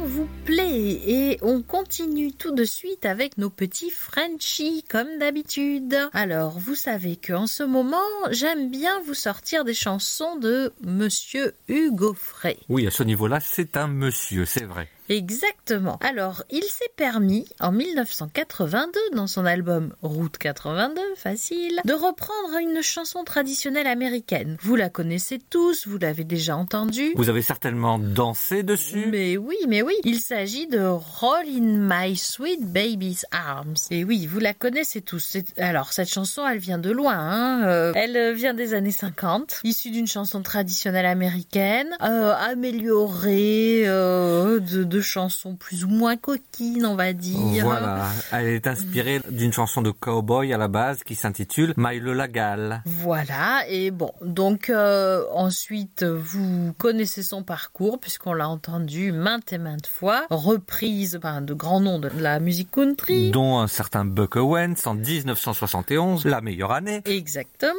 vous 0.05 0.29
plaît 0.45 1.01
et 1.07 1.39
on 1.43 1.63
continue 1.63 2.33
tout 2.33 2.55
de 2.55 2.65
suite 2.65 3.05
avec 3.05 3.39
nos 3.39 3.51
petits 3.51 3.91
Frenchies 3.91 4.85
comme 4.89 5.19
d'habitude. 5.19 5.97
Alors, 6.13 6.59
vous 6.59 6.75
savez 6.75 7.17
que 7.17 7.33
en 7.33 7.47
ce 7.47 7.63
moment, 7.63 7.99
j'aime 8.31 8.71
bien 8.71 9.01
vous 9.03 9.15
sortir 9.15 9.65
des 9.65 9.75
chansons 9.75 10.37
de 10.37 10.73
Monsieur 10.83 11.55
Hugo 11.69 12.15
Frey. 12.15 12.59
Oui, 12.69 12.87
à 12.87 12.91
ce 12.91 13.03
niveau-là, 13.03 13.41
c'est 13.41 13.77
un 13.77 13.89
monsieur, 13.89 14.45
c'est 14.45 14.65
vrai. 14.65 14.89
Exactement. 15.11 15.99
Alors, 16.01 16.45
il 16.51 16.63
s'est 16.63 16.93
permis, 16.97 17.45
en 17.59 17.73
1982, 17.73 19.17
dans 19.17 19.27
son 19.27 19.45
album 19.45 19.93
Route 20.03 20.39
82, 20.39 21.01
facile, 21.17 21.81
de 21.85 21.93
reprendre 21.93 22.59
une 22.61 22.81
chanson 22.81 23.25
traditionnelle 23.25 23.89
américaine. 23.89 24.57
Vous 24.63 24.77
la 24.77 24.89
connaissez 24.89 25.41
tous, 25.51 25.89
vous 25.89 25.99
l'avez 25.99 26.23
déjà 26.23 26.57
entendue. 26.57 27.13
Vous 27.17 27.29
avez 27.29 27.43
certainement 27.43 27.99
dansé 27.99 28.63
dessus. 28.63 29.09
Mais 29.11 29.37
oui, 29.37 29.57
mais 29.69 29.83
oui. 29.83 29.95
Il 30.05 30.21
s'agit 30.21 30.69
de 30.69 30.79
Roll 30.81 31.47
in 31.49 32.07
My 32.07 32.17
Sweet 32.17 32.73
Baby's 32.73 33.27
Arms. 33.33 33.75
Et 33.91 34.05
oui, 34.05 34.27
vous 34.27 34.39
la 34.39 34.55
connaissez 34.55 35.01
tous. 35.01 35.37
Alors, 35.57 35.93
cette 35.93 36.09
chanson, 36.09 36.47
elle 36.47 36.59
vient 36.59 36.79
de 36.79 36.91
loin. 36.91 37.19
Hein. 37.19 37.65
Euh, 37.65 37.93
elle 37.97 38.17
euh, 38.17 38.33
vient 38.33 38.55
des 38.55 38.75
années 38.75 38.93
50, 38.93 39.61
issue 39.65 39.91
d'une 39.91 40.07
chanson 40.07 40.43
traditionnelle 40.43 41.07
américaine, 41.07 41.97
euh, 42.01 42.33
améliorée 42.35 43.83
euh, 43.87 44.61
de, 44.61 44.85
de 44.85 45.00
de 45.01 45.03
chansons 45.03 45.57
plus 45.57 45.85
ou 45.85 45.89
moins 45.89 46.19
coquines, 46.19 46.85
on 46.85 46.95
va 46.95 47.15
dire. 47.15 47.65
Voilà, 47.65 48.09
elle 48.33 48.49
est 48.49 48.67
inspirée 48.67 49.23
d'une 49.31 49.51
chanson 49.51 49.81
de 49.81 49.91
cowboy 49.91 50.53
à 50.53 50.59
la 50.59 50.69
base 50.69 51.03
qui 51.05 51.15
s'intitule 51.15 51.73
My 51.79 51.99
Lola 51.99 52.29
Gal. 52.29 52.83
Voilà, 52.85 53.67
et 53.67 53.91
bon, 53.91 54.13
donc 54.21 54.69
euh, 54.69 55.25
ensuite 55.33 56.05
vous 56.05 56.75
connaissez 56.77 57.23
son 57.23 57.43
parcours 57.43 57.99
puisqu'on 57.99 58.35
l'a 58.35 58.47
entendu 58.47 59.11
maintes 59.11 59.55
et 59.55 59.59
maintes 59.59 59.87
fois, 59.87 60.27
reprise 60.29 61.19
par 61.23 61.41
de 61.41 61.55
grands 61.55 61.81
noms 61.81 61.99
de 61.99 62.11
la 62.19 62.39
musique 62.39 62.71
country. 62.71 63.31
dont 63.31 63.59
un 63.59 63.69
certain 63.69 64.05
Buck 64.05 64.37
Owens 64.37 64.75
en 64.85 64.93
1971, 64.93 66.27
la 66.27 66.43
meilleure 66.43 66.73
année. 66.73 67.01
Exactement, 67.07 67.73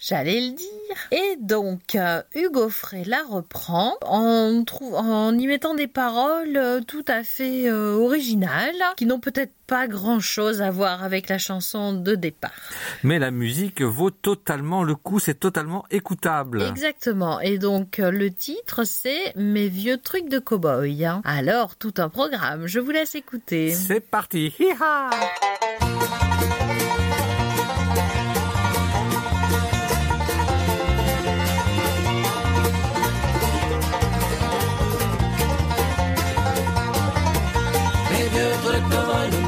j'allais 0.00 0.40
le 0.40 0.50
dire. 0.50 0.66
Et 1.12 1.36
donc 1.40 1.94
euh, 1.94 2.22
Hugo 2.34 2.68
Frey 2.68 3.04
la 3.04 3.22
reprend 3.28 3.94
en, 4.02 4.64
en 4.94 5.38
y 5.38 5.46
mettant 5.46 5.74
des 5.74 5.86
paroles 5.86 6.55
euh, 6.56 6.80
tout 6.80 7.04
à 7.08 7.22
fait 7.22 7.68
euh, 7.68 7.94
originales, 7.94 8.74
qui 8.96 9.06
n'ont 9.06 9.20
peut-être 9.20 9.52
pas 9.66 9.86
grand-chose 9.88 10.62
à 10.62 10.70
voir 10.70 11.02
avec 11.02 11.28
la 11.28 11.38
chanson 11.38 11.92
de 11.92 12.14
départ. 12.14 12.50
Mais 13.02 13.18
la 13.18 13.30
musique 13.30 13.82
vaut 13.82 14.10
totalement 14.10 14.82
le 14.84 14.94
coup, 14.94 15.18
c'est 15.18 15.34
totalement 15.34 15.84
écoutable. 15.90 16.62
Exactement. 16.62 17.40
Et 17.40 17.58
donc 17.58 17.98
euh, 17.98 18.10
le 18.10 18.30
titre 18.30 18.84
c'est 18.84 19.34
Mes 19.36 19.68
vieux 19.68 19.98
trucs 19.98 20.28
de 20.28 20.38
cow-boy. 20.38 21.04
hein. 21.04 21.20
Alors 21.24 21.76
tout 21.76 21.94
un 21.98 22.08
programme. 22.08 22.66
Je 22.66 22.78
vous 22.80 22.90
laisse 22.90 23.14
écouter. 23.14 23.72
C'est 23.74 24.00
parti. 24.00 24.54
Hi-ha 24.58 25.10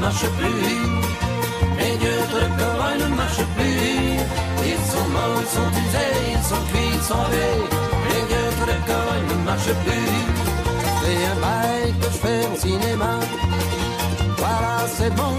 marchent 0.08 0.32
plus. 0.40 0.78
Vieux 2.00 2.22
trucs 2.30 2.42
de 2.42 2.62
cow-boy 2.62 2.94
ne 3.02 3.08
marchent 3.20 3.48
plus. 3.56 4.16
Ils 4.70 4.82
sont 4.92 5.08
morts, 5.14 5.40
ils 5.44 5.50
sont 5.56 5.70
usés, 5.84 6.16
ils 6.34 6.44
sont 6.50 6.64
cuits, 6.70 6.92
ils 6.98 7.04
sont 7.10 7.24
levés. 7.32 7.60
Mes 8.04 8.22
vieux 8.28 8.50
trucs 8.60 8.80
de 8.80 8.86
cow-boy 8.88 9.20
ne 9.30 9.36
marchent 9.48 9.76
plus. 9.84 10.16
C'est 11.00 11.20
un 11.32 11.36
bail 11.44 11.86
que 12.00 12.08
je 12.14 12.18
fais 12.22 12.42
au 12.50 12.56
cinéma. 12.64 13.12
Voilà, 14.42 14.76
c'est 14.96 15.12
bon, 15.20 15.34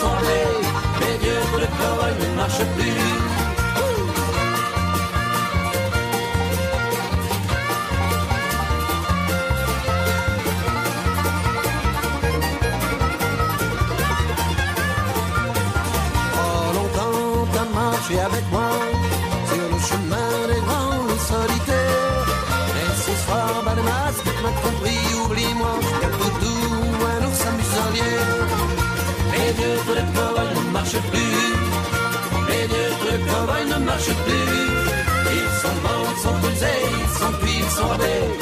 sombrer. 0.00 0.46
Mes 1.00 1.16
vieux 1.22 1.42
ne 2.20 2.36
marchent 2.36 2.68
plus. 2.76 3.09
Sont 37.80 38.39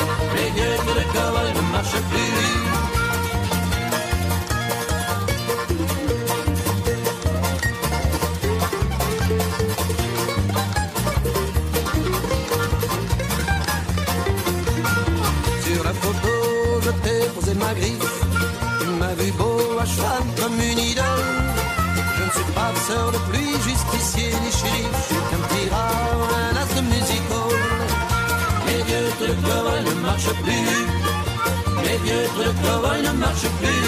marchent 30.28 30.42
plus. 30.42 31.84
Les 31.84 31.98
vieux 31.98 32.24
trucs 32.34 32.46
de 32.46 32.66
cow-boy 32.66 33.02
ne 33.02 33.12
marchent 33.18 33.52
plus. 33.60 33.84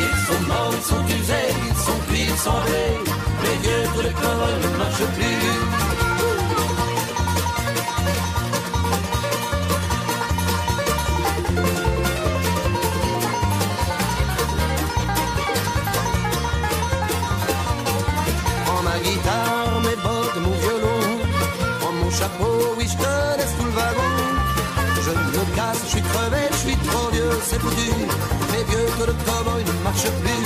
Ils 0.00 0.16
sont 0.26 0.42
morts, 0.46 0.72
ils 0.72 0.84
sont 0.84 1.04
usés, 1.06 1.50
ils 1.68 1.76
sont 1.76 1.98
cuits, 2.08 2.26
ils 2.28 2.38
sont. 2.38 2.52
Les 3.42 3.56
vieux 3.62 3.84
trucs 3.94 4.06
de 4.06 4.20
cow-boy 4.20 4.54
ne 4.62 4.78
marchent 4.78 5.10
plus. 5.16 5.57
C'est 27.58 27.66
foutu. 27.66 27.90
Les 28.52 28.64
vieux 28.64 28.86
que 28.98 29.04
le 29.06 29.14
cowboy 29.24 29.64
ne 29.64 29.72
marche 29.84 30.08
plus. 30.22 30.44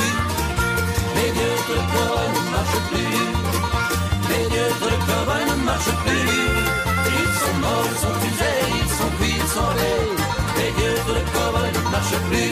Les 1.16 1.30
vieux 1.32 1.56
que 1.66 1.72
le 1.72 1.84
cowboy 1.92 2.28
ne 2.36 2.42
marche 2.50 2.78
plus. 2.90 3.18
Les 4.30 4.44
vieux 4.50 4.72
que 4.80 4.84
le 4.84 4.98
cowboy 5.06 5.42
ne 5.50 5.64
marche 5.64 5.92
plus. 6.04 6.28
Ils 7.18 7.32
sont 7.40 7.56
morts, 7.60 7.86
ils 7.92 8.00
sont 8.04 8.16
usés, 8.28 8.62
ils 8.82 8.90
sont 8.98 9.10
cuits, 9.18 9.38
ils 9.40 9.48
sont 9.48 9.72
laids. 9.78 10.10
Les 10.56 10.70
vieux 10.78 10.98
que 11.06 11.12
le 11.18 11.24
cowboy 11.32 11.68
ne 11.72 11.90
marche 11.90 12.16
plus. 12.30 12.51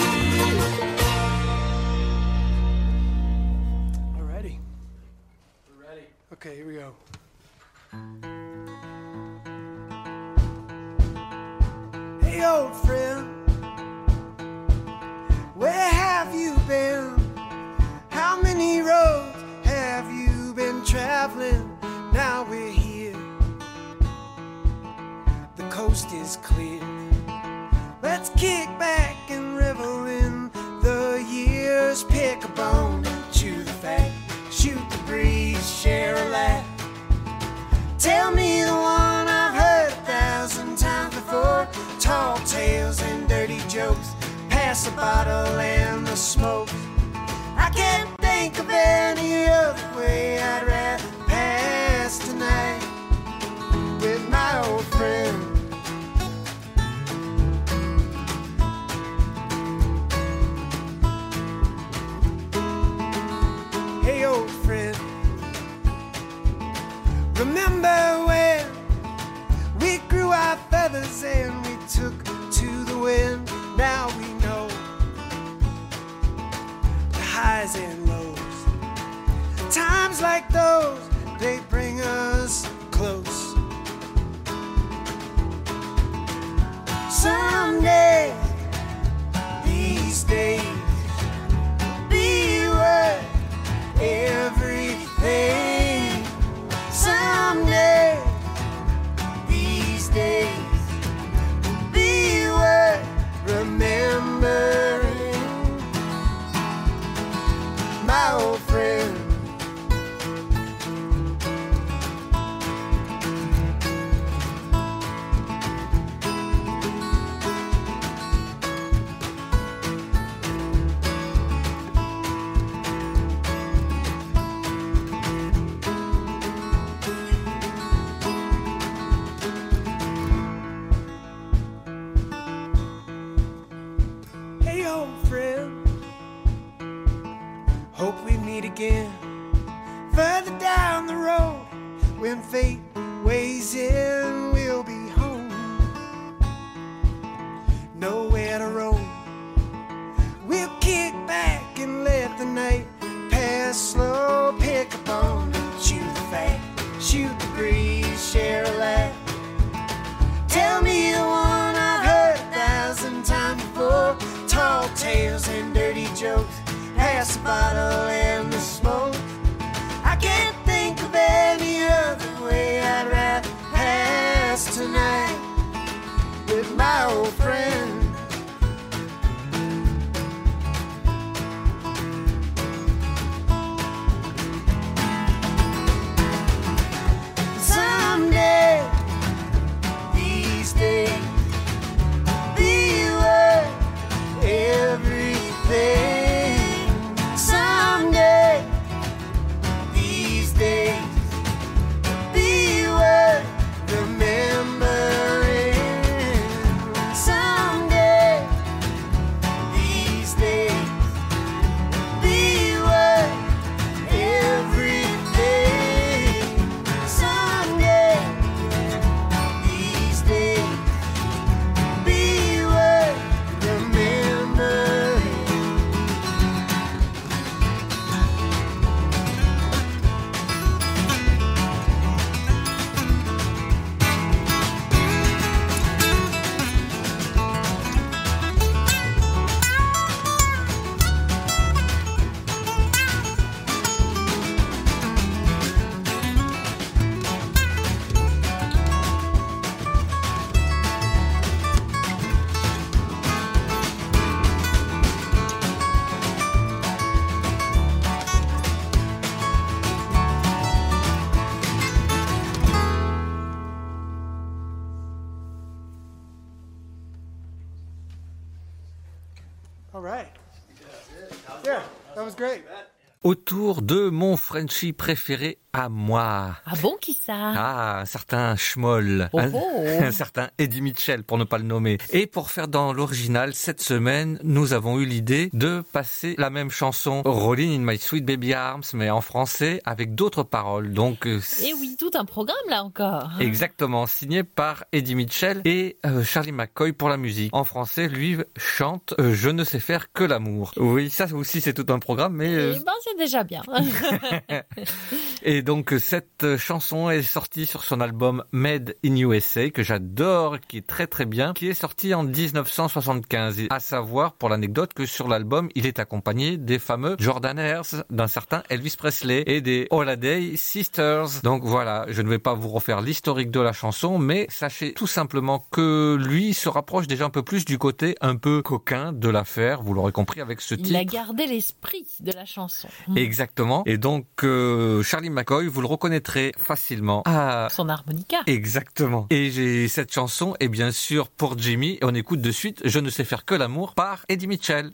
Autour 273.22 273.59
de 273.82 274.08
mon 274.10 274.36
Frenchie 274.36 274.92
préféré 274.92 275.58
à 275.72 275.88
moi. 275.88 276.56
Ah 276.66 276.72
bon, 276.82 276.96
qui 277.00 277.14
ça? 277.14 277.32
Ah, 277.36 278.00
un 278.00 278.04
certain 278.04 278.56
Schmoll, 278.56 279.28
Oh, 279.32 279.38
un, 279.38 279.52
oh. 279.54 279.84
un 280.02 280.10
certain 280.10 280.50
Eddie 280.58 280.82
Mitchell 280.82 281.22
pour 281.22 281.38
ne 281.38 281.44
pas 281.44 281.58
le 281.58 281.64
nommer. 281.64 281.98
Et 282.10 282.26
pour 282.26 282.50
faire 282.50 282.66
dans 282.66 282.92
l'original, 282.92 283.54
cette 283.54 283.80
semaine, 283.80 284.40
nous 284.42 284.72
avons 284.72 284.98
eu 284.98 285.04
l'idée 285.04 285.48
de 285.52 285.84
passer 285.92 286.34
la 286.38 286.50
même 286.50 286.70
chanson 286.70 287.22
Rolling 287.24 287.80
in 287.80 287.84
My 287.92 287.98
Sweet 287.98 288.24
Baby 288.24 288.52
Arms, 288.52 288.82
mais 288.94 289.10
en 289.10 289.20
français 289.20 289.80
avec 289.84 290.16
d'autres 290.16 290.42
paroles. 290.42 290.92
Donc, 290.92 291.26
euh, 291.28 291.38
Eh 291.64 291.72
oui, 291.74 291.94
tout 291.98 292.10
un 292.14 292.24
programme 292.24 292.56
là 292.68 292.82
encore. 292.82 293.30
Exactement, 293.38 294.06
signé 294.08 294.42
par 294.42 294.84
Eddie 294.92 295.14
Mitchell 295.14 295.62
et 295.64 295.98
euh, 296.04 296.24
Charlie 296.24 296.50
McCoy 296.52 296.92
pour 296.92 297.08
la 297.08 297.16
musique. 297.16 297.54
En 297.54 297.62
français, 297.62 298.08
lui 298.08 298.38
chante 298.56 299.14
euh, 299.20 299.34
Je 299.34 299.50
ne 299.50 299.62
sais 299.62 299.78
faire 299.80 300.12
que 300.12 300.24
l'amour. 300.24 300.72
Oui, 300.78 301.10
ça 301.10 301.26
aussi 301.32 301.60
c'est 301.60 301.74
tout 301.74 301.92
un 301.92 302.00
programme, 302.00 302.34
mais... 302.34 302.52
euh, 302.52 302.74
Eh 302.76 302.80
ben, 302.84 302.92
c'est 303.04 303.16
déjà 303.16 303.44
bien. 303.44 303.62
Et 305.42 305.62
donc 305.62 305.94
cette 305.98 306.56
chanson 306.56 307.10
est 307.10 307.22
sortie 307.22 307.66
sur 307.66 307.84
son 307.84 308.00
album 308.00 308.44
Made 308.52 308.96
in 309.04 309.16
USA 309.16 309.70
que 309.70 309.82
j'adore, 309.82 310.60
qui 310.60 310.78
est 310.78 310.86
très 310.86 311.06
très 311.06 311.26
bien, 311.26 311.52
qui 311.54 311.68
est 311.68 311.74
sorti 311.74 312.14
en 312.14 312.22
1975. 312.22 313.60
Et 313.60 313.66
à 313.70 313.80
savoir 313.80 314.34
pour 314.34 314.48
l'anecdote 314.48 314.94
que 314.94 315.06
sur 315.06 315.28
l'album 315.28 315.68
il 315.74 315.86
est 315.86 315.98
accompagné 315.98 316.56
des 316.56 316.78
fameux 316.78 317.16
Jordaners, 317.18 318.04
d'un 318.10 318.28
certain 318.28 318.62
Elvis 318.68 318.94
Presley 318.96 319.44
et 319.46 319.60
des 319.60 319.86
Holiday 319.90 320.56
Sisters. 320.56 321.42
Donc 321.42 321.64
voilà, 321.64 322.06
je 322.08 322.22
ne 322.22 322.28
vais 322.28 322.38
pas 322.38 322.54
vous 322.54 322.68
refaire 322.68 323.00
l'historique 323.00 323.50
de 323.50 323.60
la 323.60 323.72
chanson, 323.72 324.18
mais 324.18 324.46
sachez 324.48 324.92
tout 324.94 325.06
simplement 325.06 325.66
que 325.70 326.16
lui 326.20 326.54
se 326.54 326.68
rapproche 326.68 327.06
déjà 327.06 327.24
un 327.24 327.30
peu 327.30 327.42
plus 327.42 327.64
du 327.64 327.78
côté 327.78 328.16
un 328.20 328.36
peu 328.36 328.62
coquin 328.62 329.12
de 329.12 329.28
l'affaire. 329.28 329.82
Vous 329.82 329.94
l'aurez 329.94 330.12
compris 330.12 330.40
avec 330.40 330.60
ce 330.60 330.74
titre. 330.74 330.90
Il 330.90 330.96
a 330.96 331.04
gardé 331.04 331.46
l'esprit 331.46 332.06
de 332.20 332.32
la 332.32 332.44
chanson. 332.44 332.88
Exactement. 333.16 333.49
Et 333.86 333.98
donc 333.98 334.26
euh, 334.44 335.02
Charlie 335.02 335.30
McCoy, 335.30 335.66
vous 335.66 335.80
le 335.80 335.86
reconnaîtrez 335.86 336.52
facilement 336.56 337.22
à 337.26 337.68
Son 337.70 337.88
harmonica. 337.88 338.38
Exactement. 338.46 339.26
Et 339.30 339.50
j'ai 339.50 339.88
cette 339.88 340.12
chanson 340.12 340.54
est 340.60 340.68
bien 340.68 340.92
sûr 340.92 341.28
pour 341.28 341.58
Jimmy. 341.58 341.98
Et 342.00 342.04
on 342.04 342.14
écoute 342.14 342.40
de 342.40 342.50
suite 342.50 342.80
Je 342.84 342.98
ne 342.98 343.10
sais 343.10 343.24
faire 343.24 343.44
que 343.44 343.54
l'amour 343.54 343.94
par 343.94 344.24
Eddie 344.28 344.46
Mitchell. 344.46 344.92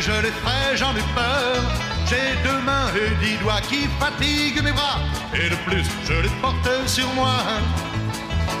Je 0.00 0.12
les 0.12 0.30
ferai, 0.30 0.76
j'en 0.76 0.96
ai 0.96 1.04
peur. 1.14 1.62
J'ai 2.08 2.34
deux 2.42 2.60
mains 2.62 2.88
et 2.96 3.10
dix 3.22 3.36
doigts 3.42 3.60
qui 3.68 3.86
fatiguent 3.98 4.62
mes 4.64 4.72
bras. 4.72 4.98
Et 5.34 5.50
de 5.50 5.56
plus, 5.66 5.84
je 6.08 6.14
les 6.14 6.30
porte 6.40 6.68
sur 6.86 7.06
moi. 7.12 7.36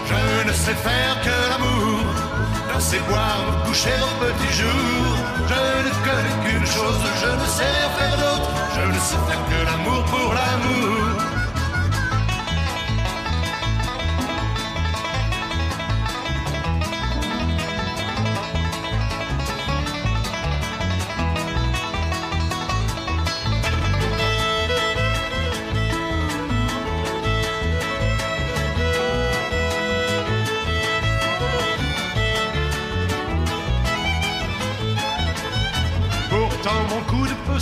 Je 0.06 0.48
ne 0.48 0.52
sais 0.52 0.74
faire 0.74 1.16
que 1.24 1.36
l'amour. 1.50 2.04
Danser, 2.70 3.00
boire, 3.08 3.40
me 3.46 3.66
coucher 3.66 3.96
au 4.02 4.24
petit 4.24 4.52
jour. 4.52 5.16
Je 5.48 5.62
ne 5.86 5.90
connais 6.04 6.36
qu'une 6.44 6.66
chose, 6.66 7.00
je 7.22 7.30
ne 7.42 7.46
sais 7.46 7.78
faire 7.96 8.16
d'autre. 8.18 8.50
Je 8.76 8.86
ne 8.88 9.00
sais 9.00 9.20
faire 9.26 9.44
que 9.50 9.64
l'amour 9.64 10.04
pour 10.04 10.34
l'amour. 10.34 11.09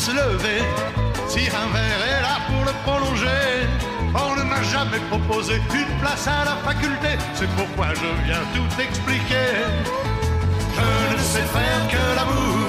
Se 0.08 0.14
lever 0.14 0.62
Si 1.28 1.40
un 1.62 1.68
verre 1.74 2.02
est 2.12 2.22
là 2.26 2.36
pour 2.48 2.62
le 2.68 2.74
prolonger. 2.84 3.50
On 4.24 4.32
ne 4.38 4.44
m'a 4.50 4.62
jamais 4.62 5.00
proposé 5.10 5.54
une 5.80 5.92
place 6.00 6.26
à 6.26 6.44
la 6.48 6.56
faculté 6.66 7.10
C'est 7.34 7.50
pourquoi 7.58 7.88
je 8.00 8.08
viens 8.24 8.44
tout 8.54 8.70
expliquer. 8.86 9.50
Je 10.78 11.16
ne 11.16 11.24
sais 11.32 11.46
faire 11.56 11.82
que 11.92 12.02
l'amour 12.16 12.68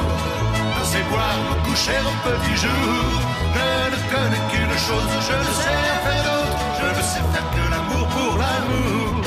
Je 0.76 0.84
sais 0.92 1.04
boire, 1.10 1.40
me 1.50 1.56
coucher 1.66 2.00
au 2.10 2.16
petit 2.28 2.56
jour. 2.64 3.10
Je 3.56 3.70
ne 3.94 4.00
connais 4.14 4.44
qu'une 4.52 4.78
chose, 4.88 5.12
je 5.30 5.36
ne 5.46 5.52
sais 5.62 5.82
faire 6.06 6.24
d'autre 6.28 6.58
Je 6.80 6.88
ne 6.98 7.04
sais 7.12 7.24
faire 7.32 7.48
que 7.56 7.64
l'amour 7.74 8.08
pour 8.16 8.34
l'amour 8.44 9.19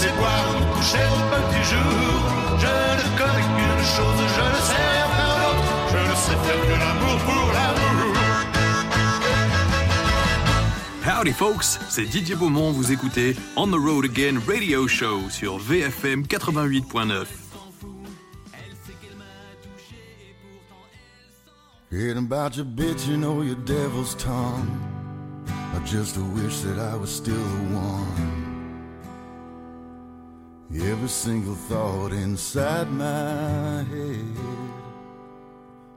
sais 0.00 0.12
boire, 0.16 0.48
me 0.56 0.64
coucher 0.74 1.04
au 1.16 1.20
petit 1.34 1.64
jour. 1.70 2.16
Je 2.64 2.74
ne 2.98 3.06
connais 3.18 3.46
qu'une 3.54 3.84
chose, 3.94 4.20
je 4.36 4.44
ne 4.54 4.60
sais 4.68 4.82
rien 4.92 5.06
faire 5.16 5.34
d'autre. 5.40 5.64
Je 5.92 6.00
ne 6.10 6.14
sais 6.24 6.38
faire 6.44 6.62
que 6.68 6.76
l'amour 6.84 7.16
pour 7.26 7.46
l'amour. 7.56 8.14
Howdy 11.06 11.32
folks, 11.32 11.78
c'est 11.90 12.06
Didier 12.06 12.34
Beaumont, 12.34 12.72
vous 12.72 12.92
écoutez 12.92 13.36
On 13.56 13.66
the 13.66 13.74
Road 13.74 14.06
Again 14.06 14.40
Radio 14.48 14.88
Show 14.88 15.28
sur 15.28 15.58
VFM 15.58 16.22
88.9. 16.22 17.26
Hearing 21.90 22.18
about 22.18 22.56
your 22.56 22.64
bitch, 22.64 23.06
you 23.06 23.16
know 23.16 23.42
your 23.42 23.56
devil's 23.66 24.14
tongue. 24.14 24.70
I 25.74 25.84
just 25.84 26.16
wish 26.16 26.60
that 26.60 26.78
I 26.78 26.96
was 26.96 27.10
still 27.10 27.34
the 27.34 27.74
one. 27.74 28.49
Every 30.72 31.08
single 31.08 31.56
thought 31.56 32.12
inside 32.12 32.88
my 32.92 33.82
head 33.82 34.36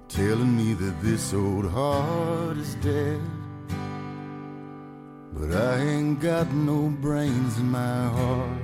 telling 0.07 0.57
me 0.57 0.73
that 0.73 0.99
this 0.99 1.31
old 1.31 1.69
heart 1.69 2.57
is 2.57 2.73
dead. 2.75 3.21
But 5.31 5.55
I 5.55 5.79
ain't 5.79 6.19
got 6.19 6.51
no 6.51 6.89
brains 6.89 7.59
in 7.59 7.69
my 7.69 8.07
heart. 8.07 8.61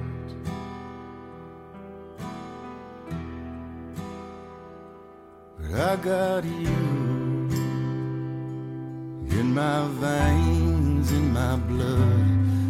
But 5.60 5.80
I 5.80 5.96
got 5.98 6.44
you 6.44 6.80
in 9.40 9.54
my 9.54 9.88
veins, 9.90 11.12
in 11.12 11.32
my 11.32 11.56
blood. 11.56 12.30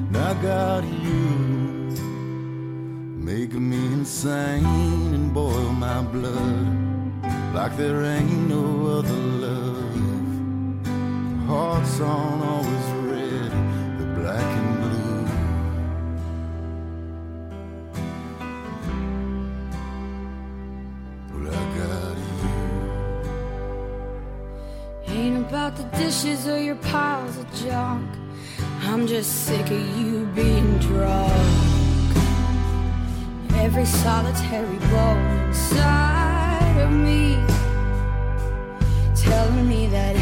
And 0.10 0.18
I 0.18 0.34
got 0.42 0.84
you 0.84 1.59
making 3.30 3.70
me 3.70 3.86
insane 3.94 5.14
and 5.14 5.32
boil 5.32 5.72
my 5.74 6.02
blood 6.02 6.66
like 7.54 7.78
there 7.78 8.04
ain't 8.04 8.50
no 8.50 8.88
other 8.98 9.22
love. 9.46 10.88
Hearts 11.46 12.00
aren't 12.00 12.44
always 12.44 12.88
red, 13.12 13.52
they're 13.98 14.16
black 14.20 14.50
and 14.62 14.72
blue. 14.82 15.24
But 21.32 21.44
I 21.54 21.64
got 21.78 22.18
you. 22.26 22.40
Ain't 25.16 25.38
about 25.48 25.74
the 25.76 25.88
dishes 26.00 26.48
or 26.48 26.60
your 26.60 26.82
piles 26.94 27.38
of 27.38 27.48
junk. 27.64 28.10
I'm 28.90 29.06
just 29.06 29.46
sick 29.46 29.68
of 29.70 29.84
you 30.00 30.26
being 30.34 30.80
drunk. 30.80 31.69
Every 33.62 33.86
solitary 33.86 34.80
bone 34.92 35.48
inside 35.48 36.78
of 36.80 36.92
me 36.92 37.44
telling 39.16 39.68
me 39.68 39.88
that 39.88 40.16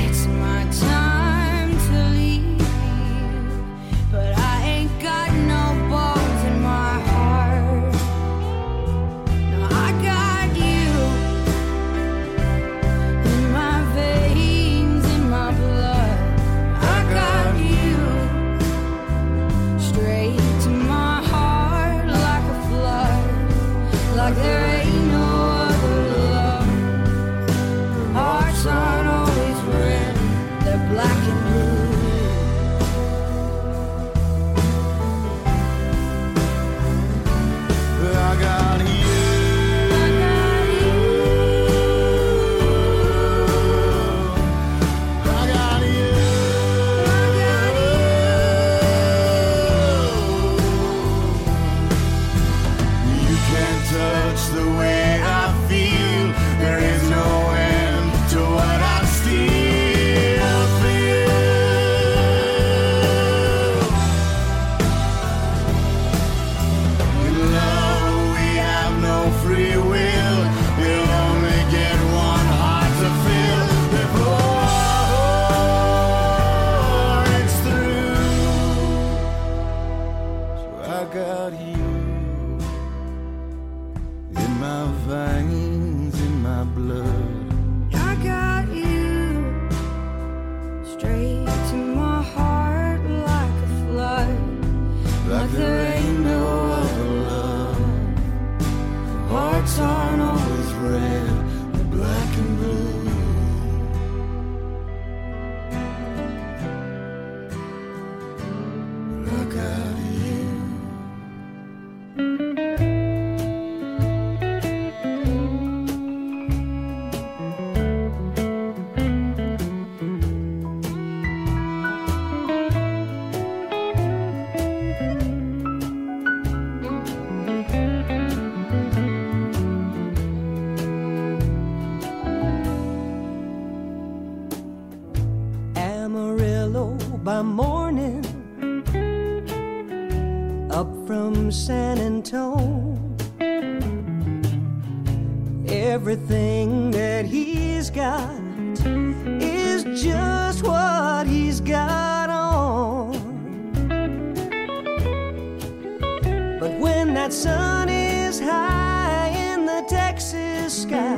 But 156.60 156.72
when 156.80 157.14
that 157.14 157.32
sun 157.34 157.88
is 157.88 158.39
high 158.39 159.28
in 159.28 159.68
the 159.68 159.86
Texas 159.88 160.82
sky, 160.82 161.16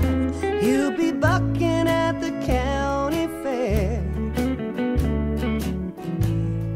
he'll 0.59 0.91
be 0.91 1.13
bucking 1.13 1.87
at 1.87 2.19
the 2.19 2.31
county 2.45 3.27
fair. 3.41 4.03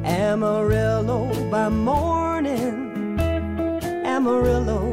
Amarillo 0.05 1.29
by 1.51 1.67
morning, 1.67 3.19
Amarillo, 4.05 4.92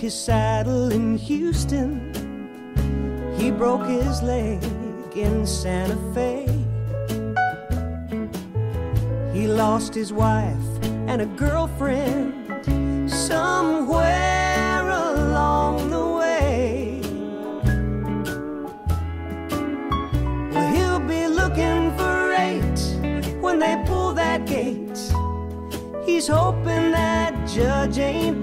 his 0.00 0.14
saddle 0.14 0.90
in 0.90 1.18
Houston. 1.18 2.00
He 3.36 3.50
broke 3.50 3.86
his 3.86 4.22
leg 4.22 4.62
in 5.14 5.46
Santa 5.46 5.98
Fe. 6.14 6.46
He 9.34 9.46
lost 9.46 9.94
his 9.94 10.10
wife 10.10 10.68
and 11.06 11.20
a 11.20 11.26
girlfriend 11.26 12.32
somewhere 13.10 14.88
along 14.88 15.90
the 15.90 16.06
way. 16.20 17.00
Well, 20.50 20.74
he'll 20.74 21.06
be 21.06 21.26
looking 21.26 21.94
for 21.98 22.32
eight 22.32 22.80
when 23.42 23.58
they 23.58 23.76
pull 23.86 24.14
that 24.14 24.46
gate. 24.46 24.98
He's 26.06 26.26
hoping 26.26 26.90
that 26.92 27.46
judge 27.46 27.98
ain't 27.98 28.39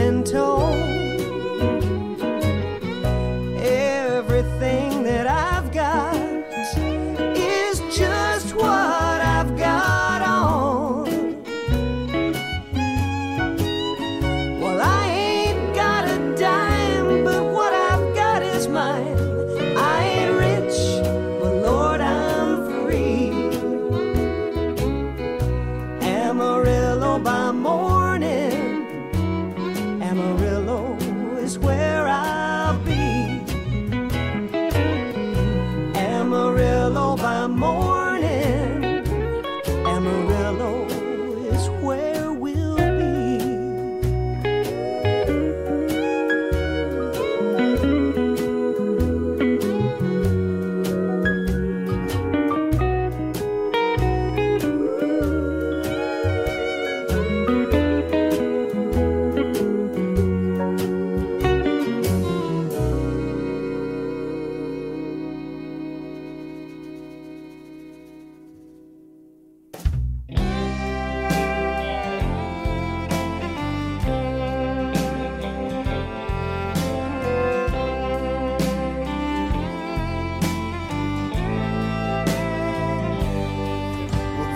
from 0.00 0.24
San 0.24 0.49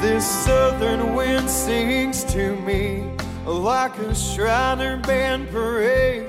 this 0.04 0.44
southern 0.44 1.14
wind 1.14 1.48
sings 1.48 2.24
to 2.24 2.54
me 2.56 3.10
like 3.46 3.96
a 4.00 4.14
Shriner 4.14 4.98
band 4.98 5.48
parade, 5.48 6.26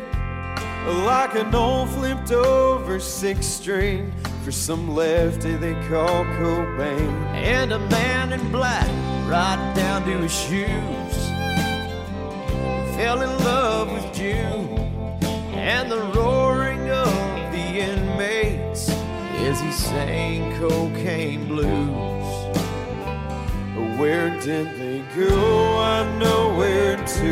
like 1.04 1.36
an 1.36 1.54
old 1.54 1.90
flipped 1.90 2.32
over 2.32 3.02
six 3.02 3.46
string 3.46 4.14
for 4.46 4.54
some 4.54 4.96
lefty 4.96 5.58
they 5.58 5.74
call 5.90 6.24
Cobain. 6.38 7.12
And 7.34 7.74
a 7.74 7.80
man 7.90 8.32
in 8.32 8.50
black, 8.50 8.88
right 9.28 9.74
down 9.76 10.06
to 10.06 10.20
his 10.20 10.32
shoes, 10.32 11.16
fell 12.96 13.24
in 13.24 13.44
love 13.44 13.92
with 13.92 14.16
June 14.16 14.70
and 15.54 15.92
the 15.92 16.00
roaring 16.16 16.90
of 16.92 17.12
the 17.52 17.68
inmates 17.90 18.90
as 18.90 19.60
he 19.60 19.72
sang 19.74 20.58
cocaine 20.60 21.46
blues. 21.50 22.15
Where 23.98 24.30
did 24.42 24.78
they 24.78 25.00
go? 25.16 25.78
I 25.80 26.04
know 26.20 26.54
where 26.54 26.98
to. 26.98 27.32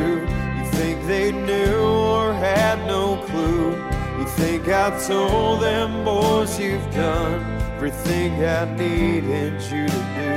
You 0.57 0.65
think 0.71 1.05
they 1.07 1.29
knew 1.33 1.75
or 1.75 2.33
had 2.33 2.87
no 2.87 3.17
clue? 3.27 3.71
You 4.17 4.25
think 4.37 4.69
I 4.69 4.97
told 5.05 5.61
them 5.61 6.05
boys 6.05 6.57
you've 6.57 6.89
done 6.93 7.43
everything 7.75 8.45
I 8.45 8.63
needed 8.77 9.61
you 9.63 9.87
to 9.87 10.01
do? 10.15 10.35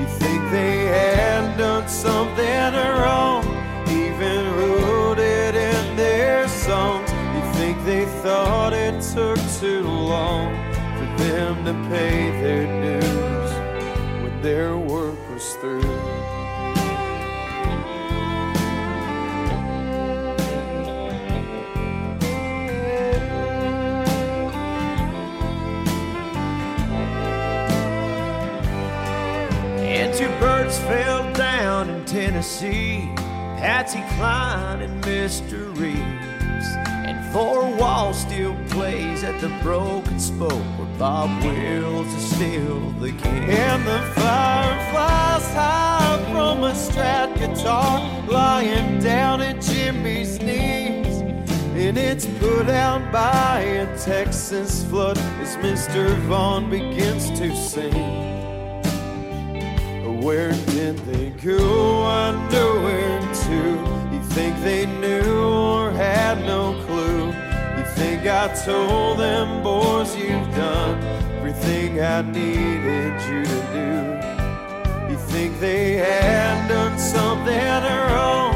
You 0.00 0.06
think 0.18 0.50
they 0.50 0.86
had 0.86 1.58
done 1.58 1.86
something 1.88 2.72
wrong? 3.02 3.44
Even 3.90 4.50
wrote 4.56 5.18
it 5.18 5.54
in 5.54 5.94
their 5.94 6.48
songs. 6.48 7.10
You 7.10 7.52
think 7.52 7.84
they 7.84 8.06
thought 8.22 8.72
it 8.72 9.02
took 9.02 9.38
too 9.60 9.82
long 9.82 10.54
for 10.96 11.22
them 11.22 11.66
to 11.66 11.74
pay 11.90 12.30
their 12.40 12.64
dues 12.82 13.01
their 14.42 14.76
work 14.76 15.16
was 15.30 15.54
through? 15.54 15.82
And 29.80 30.12
two 30.12 30.26
birds 30.40 30.76
fell 30.80 31.32
down 31.34 31.88
in 31.88 32.04
Tennessee 32.04 33.08
Patsy 33.58 34.02
Cline 34.16 34.82
and 34.82 35.04
Mr. 35.04 35.72
Reeves. 35.78 36.21
Four 37.32 37.64
Wall 37.76 38.12
still 38.12 38.54
plays 38.68 39.24
at 39.24 39.40
the 39.40 39.48
Broken 39.62 40.20
Spoke 40.20 40.50
where 40.76 40.98
Bob 40.98 41.42
Wills 41.42 42.12
is 42.12 42.30
still 42.36 42.90
the 43.00 43.10
king. 43.12 43.44
And 43.44 43.86
the 43.86 44.00
fireflies 44.20 45.54
high 45.54 46.22
from 46.30 46.62
a 46.62 46.72
Strat 46.72 47.34
guitar 47.38 48.00
lying 48.28 49.00
down 49.00 49.40
at 49.40 49.56
Jimi's 49.56 50.40
knees. 50.40 51.22
And 51.74 51.96
it's 51.96 52.26
put 52.38 52.68
out 52.68 53.10
by 53.10 53.60
a 53.60 53.98
Texas 53.98 54.84
flood 54.84 55.16
as 55.40 55.56
Mr. 55.56 56.14
Vaughn 56.28 56.68
begins 56.68 57.30
to 57.38 57.56
sing. 57.56 58.20
Where 60.20 60.52
did 60.66 60.98
they 61.06 61.30
go? 61.30 62.02
I 62.02 62.32
know 62.50 62.82
where 62.82 63.20
to. 63.20 64.14
You 64.14 64.22
think 64.34 64.54
they 64.62 64.84
knew 64.84 65.48
or 65.48 65.90
had 65.92 66.32
riders 66.46 67.21
think 68.02 68.26
I 68.26 68.48
told 68.64 69.20
them 69.20 69.62
boys 69.62 70.16
you've 70.16 70.50
done 70.56 70.96
everything 71.36 72.00
I 72.00 72.22
needed 72.22 73.14
you 73.30 73.44
to 73.52 73.60
do. 73.78 73.90
You 75.10 75.18
think 75.32 75.60
they 75.60 75.98
had 75.98 76.68
done 76.68 76.98
something 76.98 77.82
wrong, 78.10 78.54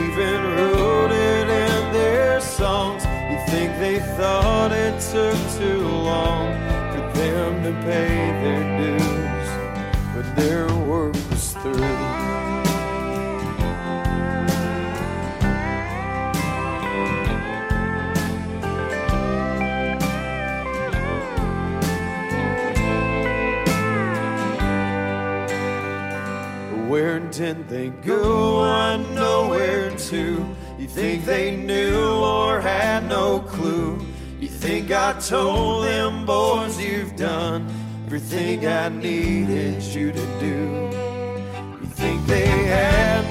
even 0.00 0.38
wrote 0.56 1.12
it 1.12 1.48
in 1.66 1.92
their 1.92 2.40
songs. 2.40 3.04
You 3.30 3.38
think 3.52 3.70
they 3.78 4.00
thought 4.18 4.72
it 4.72 4.94
took 5.12 5.38
too 5.60 5.86
long 5.86 6.48
for 6.92 7.02
them 7.18 7.62
to 7.66 7.72
pay 7.86 8.16
their 8.42 8.64
dues, 8.80 9.48
but 10.14 10.26
their 10.34 10.66
work 10.90 11.14
was 11.30 11.52
through. 11.62 12.19
Washington, 27.30 27.64
they 27.68 27.90
go 28.04 28.58
on 28.58 29.14
nowhere 29.14 29.96
to. 29.96 30.44
You 30.80 30.88
think 30.88 31.24
they 31.24 31.54
knew 31.54 31.96
or 31.96 32.60
had 32.60 33.08
no 33.08 33.38
clue. 33.38 34.04
You 34.40 34.48
think 34.48 34.90
I 34.90 35.12
told 35.20 35.84
them, 35.84 36.26
boys, 36.26 36.82
you've 36.82 37.14
done 37.14 37.68
everything 38.06 38.66
I 38.66 38.88
needed 38.88 39.80
you 39.80 40.10
to 40.10 40.26
do. 40.40 40.90
You 41.80 41.86
think 41.86 42.26
they 42.26 42.48
had 42.48 43.29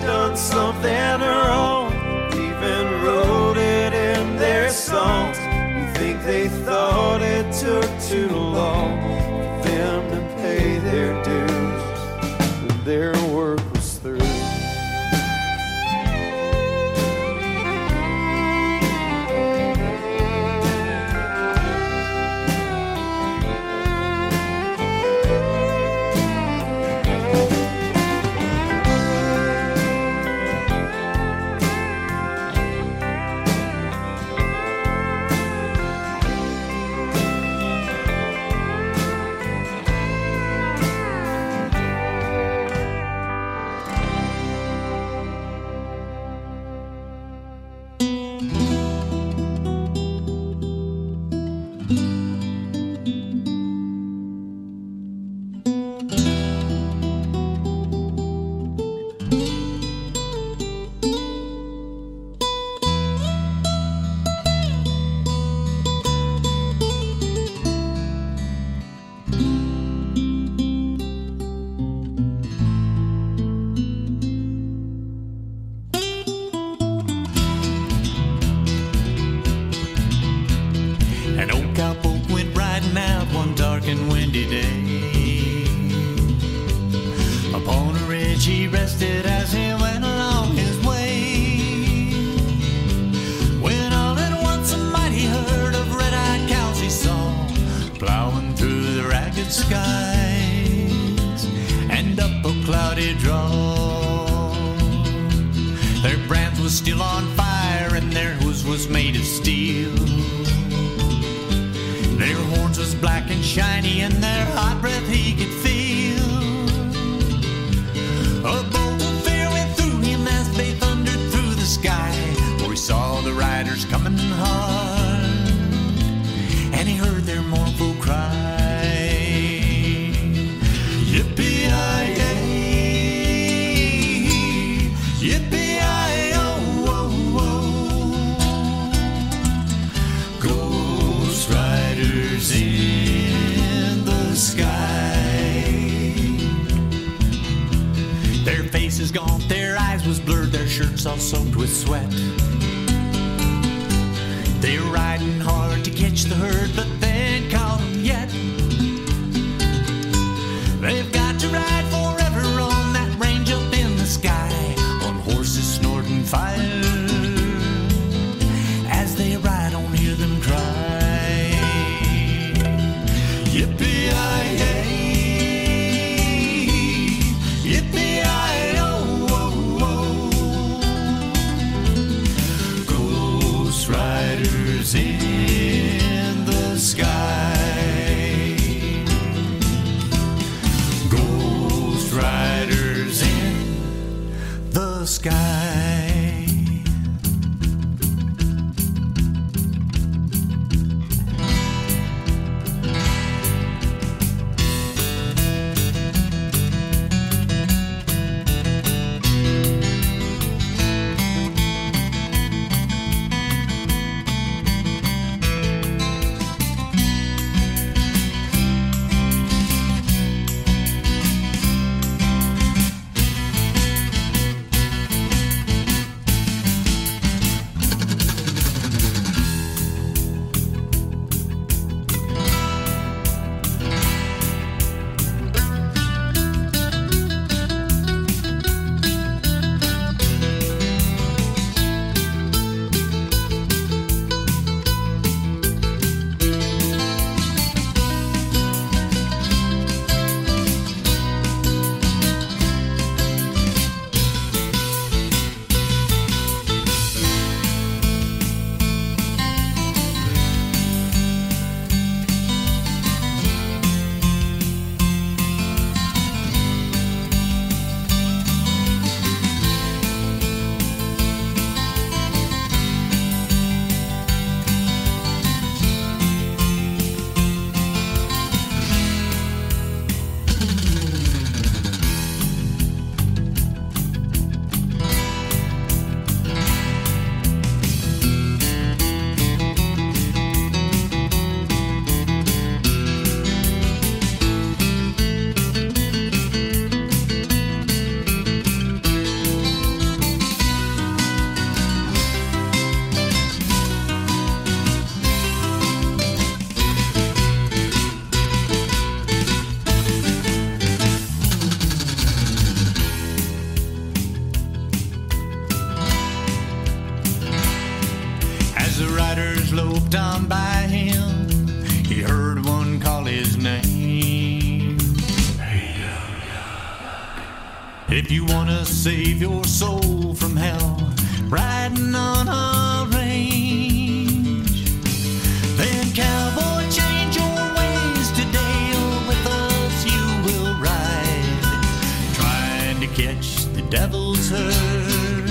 devil's 343.90 344.52
herd 344.52 345.50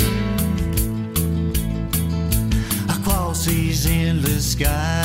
across 2.88 3.46
these 3.46 3.86
endless 3.86 4.52
skies. 4.52 4.97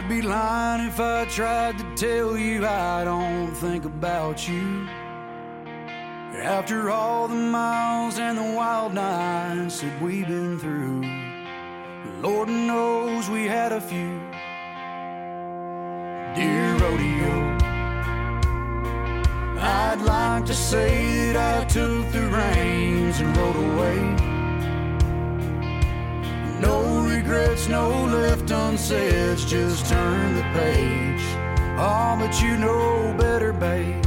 I'd 0.00 0.08
be 0.08 0.22
lying 0.22 0.86
if 0.86 0.98
I 0.98 1.26
tried 1.26 1.76
to 1.78 1.84
tell 1.94 2.34
you 2.34 2.64
I 2.64 3.04
don't 3.04 3.52
think 3.52 3.84
about 3.84 4.48
you. 4.48 4.88
After 6.40 6.88
all 6.88 7.28
the 7.28 7.34
miles 7.34 8.18
and 8.18 8.38
the 8.38 8.56
wild 8.56 8.94
nights 8.94 9.82
that 9.82 10.00
we've 10.00 10.26
been 10.26 10.58
through, 10.58 11.02
Lord 12.22 12.48
knows 12.48 13.28
we 13.28 13.44
had 13.44 13.72
a 13.72 13.80
few. 13.82 14.18
Dear 16.34 16.78
rodeo, 16.78 17.58
I'd 19.60 20.00
like 20.00 20.46
to 20.46 20.54
say 20.54 21.32
that 21.34 21.62
I 21.62 21.66
took 21.66 22.10
the 22.10 22.26
reins 22.26 23.20
and 23.20 23.36
rode 23.36 23.56
away. 23.56 24.29
No 26.60 27.00
regrets, 27.06 27.68
no 27.68 28.04
left 28.04 28.50
unsaid, 28.50 29.38
just 29.38 29.86
turn 29.86 30.34
the 30.36 30.42
page. 30.52 31.22
Oh, 31.78 32.16
but 32.20 32.42
you 32.42 32.58
know 32.58 33.14
better, 33.16 33.52
babe. 33.52 34.04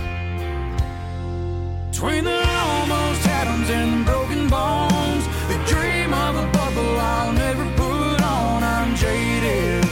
Between 1.89 2.25
the 2.25 2.41
almost 2.69 3.25
atoms 3.27 3.69
and 3.71 4.01
the 4.01 4.11
broken 4.11 4.49
bones, 4.49 5.25
the 5.47 5.57
dream 5.65 6.13
of 6.13 6.35
a 6.35 6.47
bubble 6.51 6.99
I'll 6.99 7.33
never 7.33 7.65
put 7.75 8.21
on. 8.21 8.63
I'm 8.63 8.95
jaded. 8.95 9.85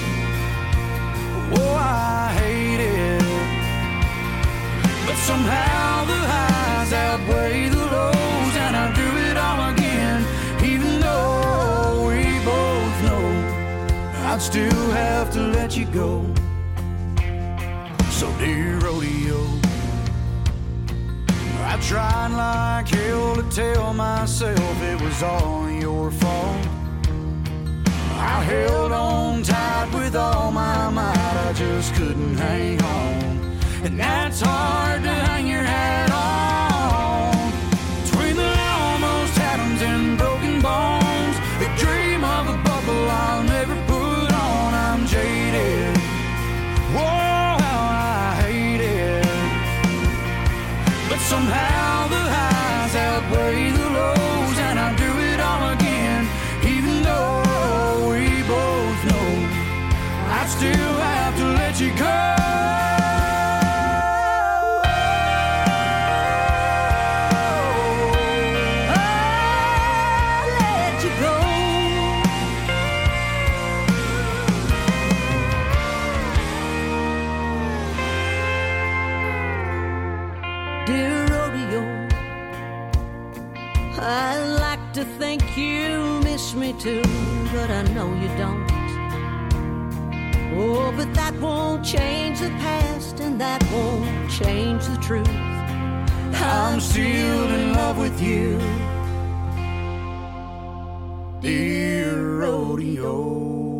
Oh, 1.58 1.74
I 1.76 2.34
hate 2.42 2.80
it. 2.80 3.24
But 5.08 5.18
somehow 5.18 6.01
Still 14.42 14.90
have 14.90 15.32
to 15.34 15.40
let 15.40 15.78
you 15.78 15.86
go. 15.86 16.26
So, 18.10 18.28
dear 18.40 18.80
rodeo, 18.80 19.40
I 21.64 21.78
tried 21.80 22.30
like 22.30 22.88
hell 22.88 23.36
to 23.36 23.44
tell 23.52 23.94
myself 23.94 24.82
it 24.82 25.00
was 25.00 25.22
all 25.22 25.70
your 25.70 26.10
fault. 26.10 26.68
I 28.16 28.44
held 28.44 28.92
on 28.92 29.44
tight 29.44 29.92
with 29.94 30.16
all 30.16 30.52
my 30.52 30.90
might, 30.90 31.48
I 31.48 31.54
just 31.54 31.94
couldn't 31.94 32.38
hang 32.38 32.82
on. 32.82 33.60
And 33.86 34.00
that's 34.00 34.42
hard 34.42 35.04
to 35.04 35.10
hang 35.10 35.46
your 35.46 35.62
hat 35.62 36.11
too, 86.74 87.02
but 87.54 87.70
I 87.70 87.84
know 87.94 88.14
you 88.14 88.28
don't. 88.38 88.70
Oh, 90.54 90.94
but 90.96 91.14
that 91.14 91.34
won't 91.36 91.86
change 91.86 92.40
the 92.40 92.50
past, 92.60 93.20
and 93.20 93.40
that 93.40 93.64
won't 93.72 94.30
change 94.30 94.86
the 94.86 94.98
truth. 94.98 95.28
I'm 96.34 96.80
still 96.80 97.50
in 97.50 97.74
love 97.74 97.98
with 97.98 98.22
you, 98.22 98.60
dear 101.42 102.38
rodeo. 102.40 103.71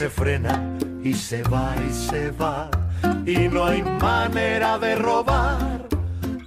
se 0.00 0.08
frena 0.08 0.78
y 1.04 1.12
se 1.12 1.42
va 1.42 1.74
y 1.86 1.92
se 1.92 2.30
va 2.30 2.70
y 3.26 3.36
no 3.48 3.66
hay 3.66 3.82
manera 3.82 4.78
de 4.78 4.94
robar 4.94 5.88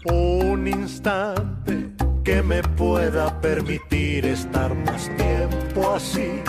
un 0.06 0.68
instante 0.68 1.92
que 2.24 2.42
me 2.42 2.64
pueda 2.64 3.40
permitir 3.42 4.26
estar 4.26 4.74
más 4.74 5.08
tiempo 5.18 5.94
así 5.96 6.42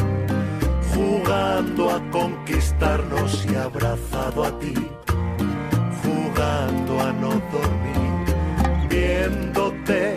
jugando 0.95 1.91
a 1.91 2.01
conquistarnos 2.11 3.47
y 3.53 3.55
abrazado 3.55 4.43
a 4.43 4.59
ti 4.59 4.75
jugando 6.03 7.01
a 7.03 7.13
no 7.13 7.33
dormir 7.53 8.89
viéndote 8.89 10.17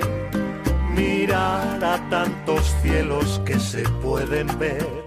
mirar 0.96 1.84
a 1.84 2.10
tantos 2.10 2.74
cielos 2.82 3.42
que 3.46 3.60
se 3.60 3.84
pueden 4.02 4.48
ver 4.58 5.07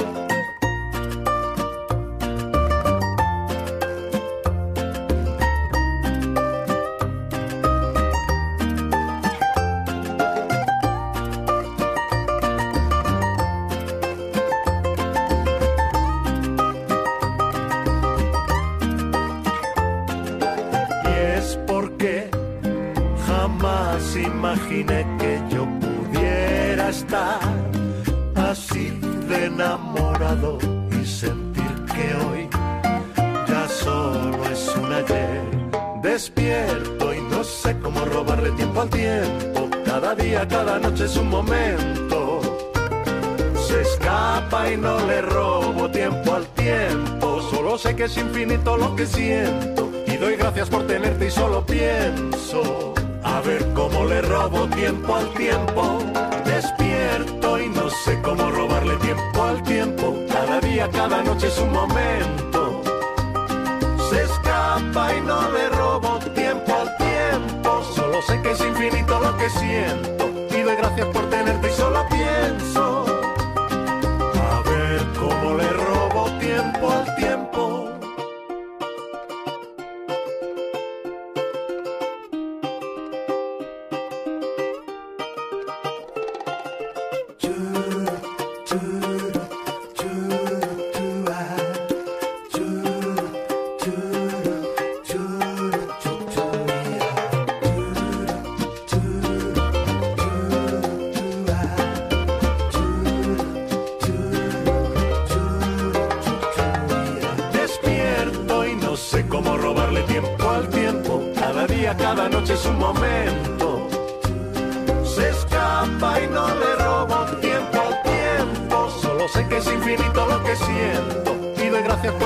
es 48.03 48.17
infinito 48.17 48.77
lo 48.77 48.95
que 48.95 49.05
siento 49.05 49.91
y 50.07 50.17
doy 50.17 50.35
gracias 50.35 50.69
por 50.69 50.87
tenerte 50.87 51.27
y 51.27 51.31
solo 51.31 51.63
pienso 51.63 52.93
a 53.23 53.41
ver 53.41 53.63
cómo 53.73 54.05
le 54.05 54.21
robo 54.21 54.67
tiempo 54.69 55.15
al 55.15 55.31
tiempo. 55.33 55.99
Despierto 56.45 57.59
y 57.59 57.69
no 57.69 57.89
sé 57.89 58.19
cómo 58.21 58.49
robarle 58.49 58.95
tiempo 58.97 59.43
al 59.43 59.61
tiempo. 59.63 60.15
Cada 60.27 60.59
día, 60.59 60.89
cada 60.89 61.21
noche 61.23 61.47
es 61.47 61.59
un 61.59 61.71
momento. 61.71 62.10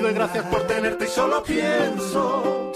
Doy 0.00 0.14
gracias 0.14 0.44
por 0.46 0.62
tenerte 0.62 1.06
y 1.06 1.08
solo 1.08 1.42
pienso. 1.42 2.72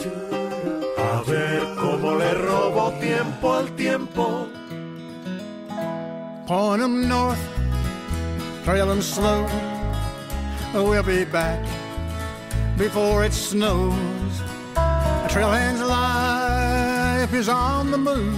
A 0.98 1.22
ver 1.22 1.62
cómo 1.76 2.16
le 2.16 2.34
robo 2.34 2.92
tiempo 3.00 3.54
al 3.54 3.70
tiempo. 3.76 4.48
Point 6.46 6.82
'em 6.82 7.08
north, 7.08 7.38
trail 8.64 8.90
'em 8.90 9.00
slow. 9.00 9.46
We'll 10.74 11.02
be 11.04 11.24
back 11.24 11.60
before 12.76 13.24
it 13.24 13.32
snows. 13.32 13.94
A 14.76 15.28
trailhand's 15.28 15.80
life 15.80 17.32
is 17.32 17.48
on 17.48 17.92
the 17.92 17.98
move. 17.98 18.36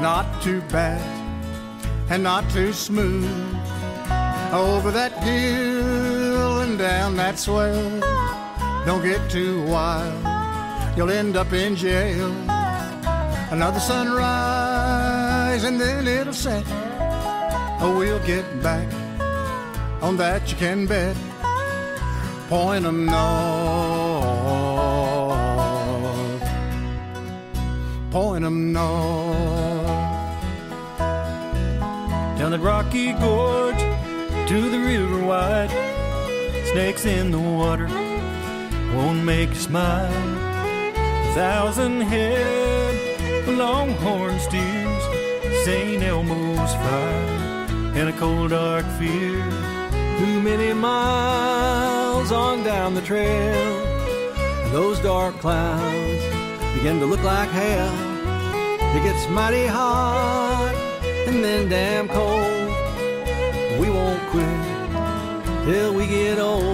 Not 0.00 0.26
too 0.42 0.60
bad 0.70 1.00
and 2.10 2.22
not 2.22 2.44
too 2.50 2.72
smooth. 2.72 3.26
Over 4.52 4.92
that 4.92 5.12
hill 5.24 6.15
and 6.66 6.78
down 6.78 7.16
that 7.16 7.38
swell. 7.38 8.00
Don't 8.84 9.02
get 9.02 9.30
too 9.30 9.62
wild, 9.66 10.14
you'll 10.96 11.10
end 11.10 11.36
up 11.36 11.52
in 11.52 11.76
jail. 11.76 12.32
Another 13.50 13.78
sunrise 13.80 15.62
and 15.64 15.80
then 15.80 16.06
it'll 16.06 16.32
set. 16.32 16.64
Oh, 17.80 17.94
we'll 17.98 18.24
get 18.26 18.44
back 18.62 18.88
on 20.02 20.16
that 20.16 20.50
you 20.50 20.56
can 20.56 20.86
bet. 20.86 21.16
Point 22.48 22.84
'em 22.84 23.06
north, 23.06 23.16
point 28.10 28.44
'em 28.44 28.72
north. 28.72 29.86
Down 32.38 32.50
that 32.50 32.60
rocky 32.60 33.12
gorge 33.12 33.84
to 34.48 34.70
the 34.70 34.78
river 34.78 35.20
wide. 35.24 35.85
Snakes 36.76 37.06
in 37.06 37.30
the 37.30 37.40
water 37.40 37.88
won't 38.94 39.24
make 39.24 39.48
you 39.48 39.54
smile. 39.54 40.12
A 40.92 41.32
Thousand 41.34 42.02
head 42.02 43.48
longhorn 43.48 44.38
steers, 44.38 45.02
St. 45.64 46.02
Elmo's 46.02 46.74
fire, 46.74 47.66
and 47.96 48.10
a 48.10 48.12
cold 48.18 48.50
dark 48.50 48.84
fear. 48.98 49.42
Too 50.18 50.42
many 50.42 50.74
miles 50.74 52.30
on 52.30 52.62
down 52.62 52.92
the 52.92 53.00
trail. 53.00 53.80
Those 54.70 55.00
dark 55.00 55.34
clouds 55.36 56.24
begin 56.74 57.00
to 57.00 57.06
look 57.06 57.22
like 57.22 57.48
hell. 57.48 57.94
It 58.94 59.02
gets 59.02 59.26
mighty 59.30 59.66
hot 59.66 60.74
and 61.26 61.42
then 61.42 61.70
damn 61.70 62.06
cold. 62.06 63.80
We 63.80 63.88
won't 63.88 64.20
quit 64.28 64.75
till 65.66 65.92
we 65.94 66.06
get 66.06 66.38
old. 66.38 66.64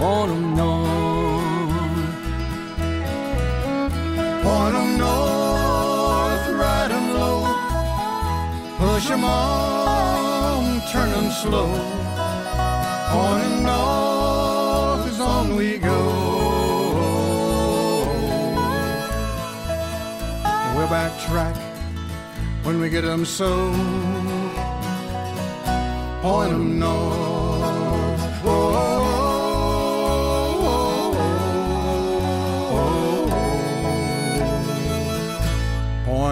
On 0.00 0.28
'em 0.30 0.44
north. 0.56 0.94
Point 4.44 4.74
'em 4.80 4.90
north, 5.06 6.46
ride 6.62 6.92
'em 6.98 7.06
low. 7.18 7.40
Push 8.78 9.10
'em 9.10 9.24
on, 9.24 10.80
turn 10.92 11.10
'em 11.18 11.28
slow. 11.42 11.68
Point 13.12 13.44
'em 13.46 13.56
north 13.72 15.04
as 15.10 15.20
on 15.20 15.46
we 15.58 15.68
go. 15.90 16.00
We'll 20.74 20.92
backtrack 20.98 21.56
when 22.64 22.80
we 22.80 22.88
get 22.88 23.04
'em 23.04 23.24
so. 23.38 23.50
Point 26.22 26.52
'em 26.52 26.78
north. 26.78 27.23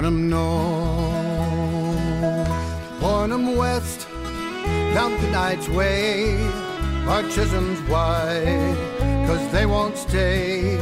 'Em 0.04 0.28
north, 0.28 0.42
'em 3.30 3.56
west, 3.56 4.08
down 4.94 5.12
the 5.20 5.30
night's 5.30 5.68
way, 5.68 6.36
our 7.08 7.22
chisholm's 7.34 7.80
wide, 7.88 8.76
cause 9.26 9.44
they 9.52 9.64
won't 9.64 9.96
stay. 9.96 10.76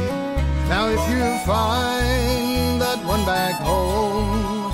Now 0.69 0.87
if 0.87 1.03
you 1.13 1.23
find 1.45 2.81
that 2.81 2.99
one 3.05 3.23
back 3.25 3.55
home, 3.61 4.71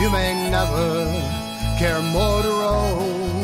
you 0.00 0.08
may 0.10 0.50
never 0.50 0.86
care 1.80 2.00
more 2.16 2.42
to 2.42 2.52
roam, 2.62 3.42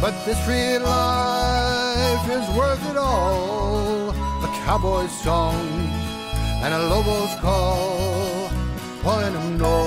but 0.00 0.14
this 0.24 0.38
free 0.46 0.78
life 0.78 2.26
is 2.38 2.46
worth 2.56 2.84
it 2.90 2.96
all. 2.96 4.10
A 4.46 4.48
cowboy's 4.64 5.12
song 5.22 5.60
and 6.62 6.72
a 6.72 6.82
lobo's 6.92 7.34
call 7.42 8.13
point 9.04 9.36
'em 9.36 9.58
north, 9.58 9.84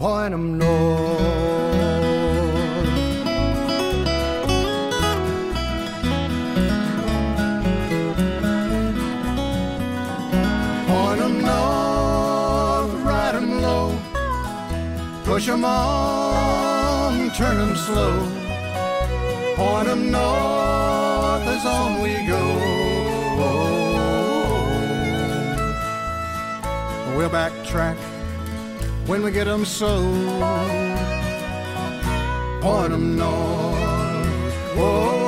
point 0.00 0.34
'em 0.34 0.58
north. 0.58 1.18
Point 10.88 11.20
'em 11.20 11.36
north, 11.42 12.92
ride 13.04 13.36
'em 13.36 13.62
low, 13.62 13.92
push 15.24 15.48
'em 15.48 15.64
on, 15.64 17.30
turn 17.38 17.56
'em 17.60 17.76
slow. 17.76 18.16
Point 19.54 19.88
'em 19.88 20.10
north 20.10 21.46
as 21.54 21.64
on 21.64 22.00
we 22.02 22.26
go. 22.26 22.77
We'll 27.18 27.30
backtrack 27.30 27.96
when 29.08 29.24
we 29.24 29.32
get 29.32 29.48
'em 29.48 29.64
so. 29.64 29.90
point 32.62 32.92
'em 32.92 33.16
north. 33.16 34.54
Whoa, 34.76 35.18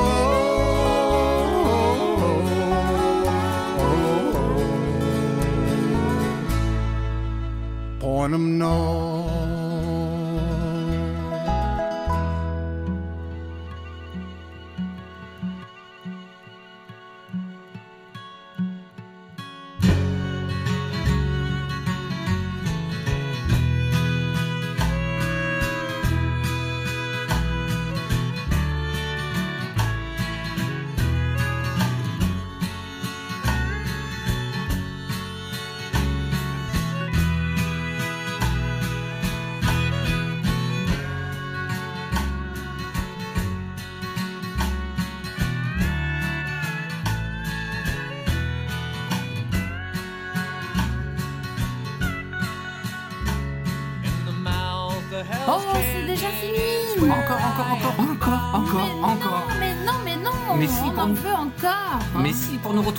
point 7.98 8.34
'em 8.34 8.58
north. 8.58 9.19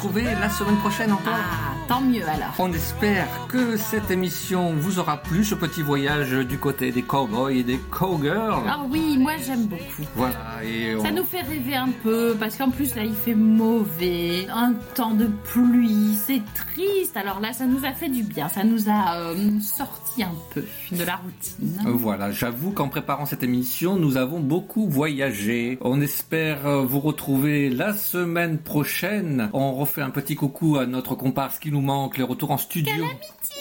Retrouver 0.02 0.24
la 0.24 0.50
semaine 0.50 0.78
prochaine 0.78 1.12
encore. 1.12 1.34
Ah, 1.36 1.74
tant 1.88 2.02
mieux 2.02 2.28
alors. 2.28 2.54
On 2.58 2.74
espère 2.74 3.28
que 3.52 3.76
cette 3.76 4.10
émission 4.12 4.74
vous 4.74 5.00
aura 5.00 5.18
plu, 5.18 5.44
ce 5.44 5.56
petit 5.56 5.82
voyage 5.82 6.32
du 6.32 6.58
côté 6.58 6.92
des 6.92 7.02
cowboys 7.02 7.58
et 7.58 7.64
des 7.64 7.78
cowgirls. 7.78 8.64
Ah 8.66 8.80
oui, 8.90 9.18
moi 9.18 9.34
j'aime 9.46 9.66
beaucoup. 9.66 10.08
Voilà, 10.16 10.64
et 10.64 10.96
on... 10.96 11.04
Ça 11.04 11.12
nous 11.12 11.26
fait 11.26 11.42
rêver 11.42 11.76
un 11.76 11.90
peu, 12.02 12.34
parce 12.40 12.56
qu'en 12.56 12.70
plus 12.70 12.96
là 12.96 13.04
il 13.04 13.14
fait 13.14 13.36
mauvais, 13.36 14.48
un 14.50 14.74
temps 14.96 15.14
de 15.14 15.28
pluie, 15.44 16.16
c'est 16.26 16.42
triste. 16.54 17.18
Alors 17.18 17.42
là 17.42 17.52
ça 17.52 17.66
nous 17.66 17.84
a 17.84 17.92
fait 17.92 18.08
du 18.08 18.24
bien, 18.24 18.48
ça 18.48 18.64
nous 18.64 18.88
a 18.88 19.18
euh, 19.18 19.60
sorti 19.60 20.24
un 20.24 20.34
peu 20.54 20.64
de 20.94 21.04
la 21.04 21.18
routine. 21.18 21.82
Voilà, 21.86 22.32
j'avoue 22.32 22.72
qu'en 22.72 22.88
préparant 22.88 23.26
cette 23.26 23.44
émission, 23.44 23.98
nous 23.98 24.16
avons 24.16 24.40
beaucoup 24.40 24.88
voyagé. 24.88 25.78
On 25.82 26.00
espère 26.00 26.66
euh, 26.66 26.86
vous 26.86 27.02
retrouver 27.02 27.70
la 27.70 27.94
semaine 27.94 28.60
prochaine. 28.60 29.50
On 29.52 29.74
refait 29.74 30.02
un 30.02 30.10
petit 30.10 30.36
coucou 30.36 30.78
à 30.78 30.86
notre 30.86 31.16
comparse 31.16 31.60
qui 31.60 31.72
nous 31.72 31.82
manque, 31.82 32.18
les 32.18 32.24
retours 32.24 32.52
en 32.52 32.58
studio. 32.58 33.04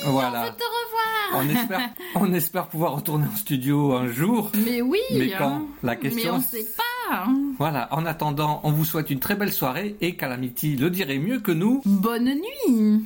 Voilà. 0.05 0.43
On 0.43 0.45
veut 0.45 0.57
te 0.57 0.65
revoir 0.65 1.45
On 1.45 1.49
espère, 1.49 1.91
on 2.15 2.33
espère 2.33 2.67
pouvoir 2.69 2.95
retourner 2.95 3.27
en 3.33 3.37
studio 3.37 3.93
un 3.95 4.09
jour. 4.09 4.51
Mais 4.65 4.83
oui 4.83 5.01
Mais 5.13 5.31
quand 5.37 5.49
hein. 5.49 5.67
La 5.83 5.97
question, 5.97 6.33
Mais 6.33 6.39
on 6.39 6.41
sait 6.41 6.67
pas 6.77 7.15
hein. 7.15 7.37
Voilà, 7.59 7.89
en 7.93 8.07
attendant, 8.07 8.61
on 8.65 8.73
vous 8.73 8.85
souhaite 8.85 9.11
une 9.11 9.21
très 9.21 9.35
belle 9.35 9.53
soirée 9.53 9.97
et 10.01 10.17
Calamity 10.17 10.77
le 10.77 10.91
dirait 10.91 11.19
mieux 11.19 11.41
que 11.41 11.53
nous. 11.53 11.83
Bonne 11.85 12.35
nuit 12.35 13.05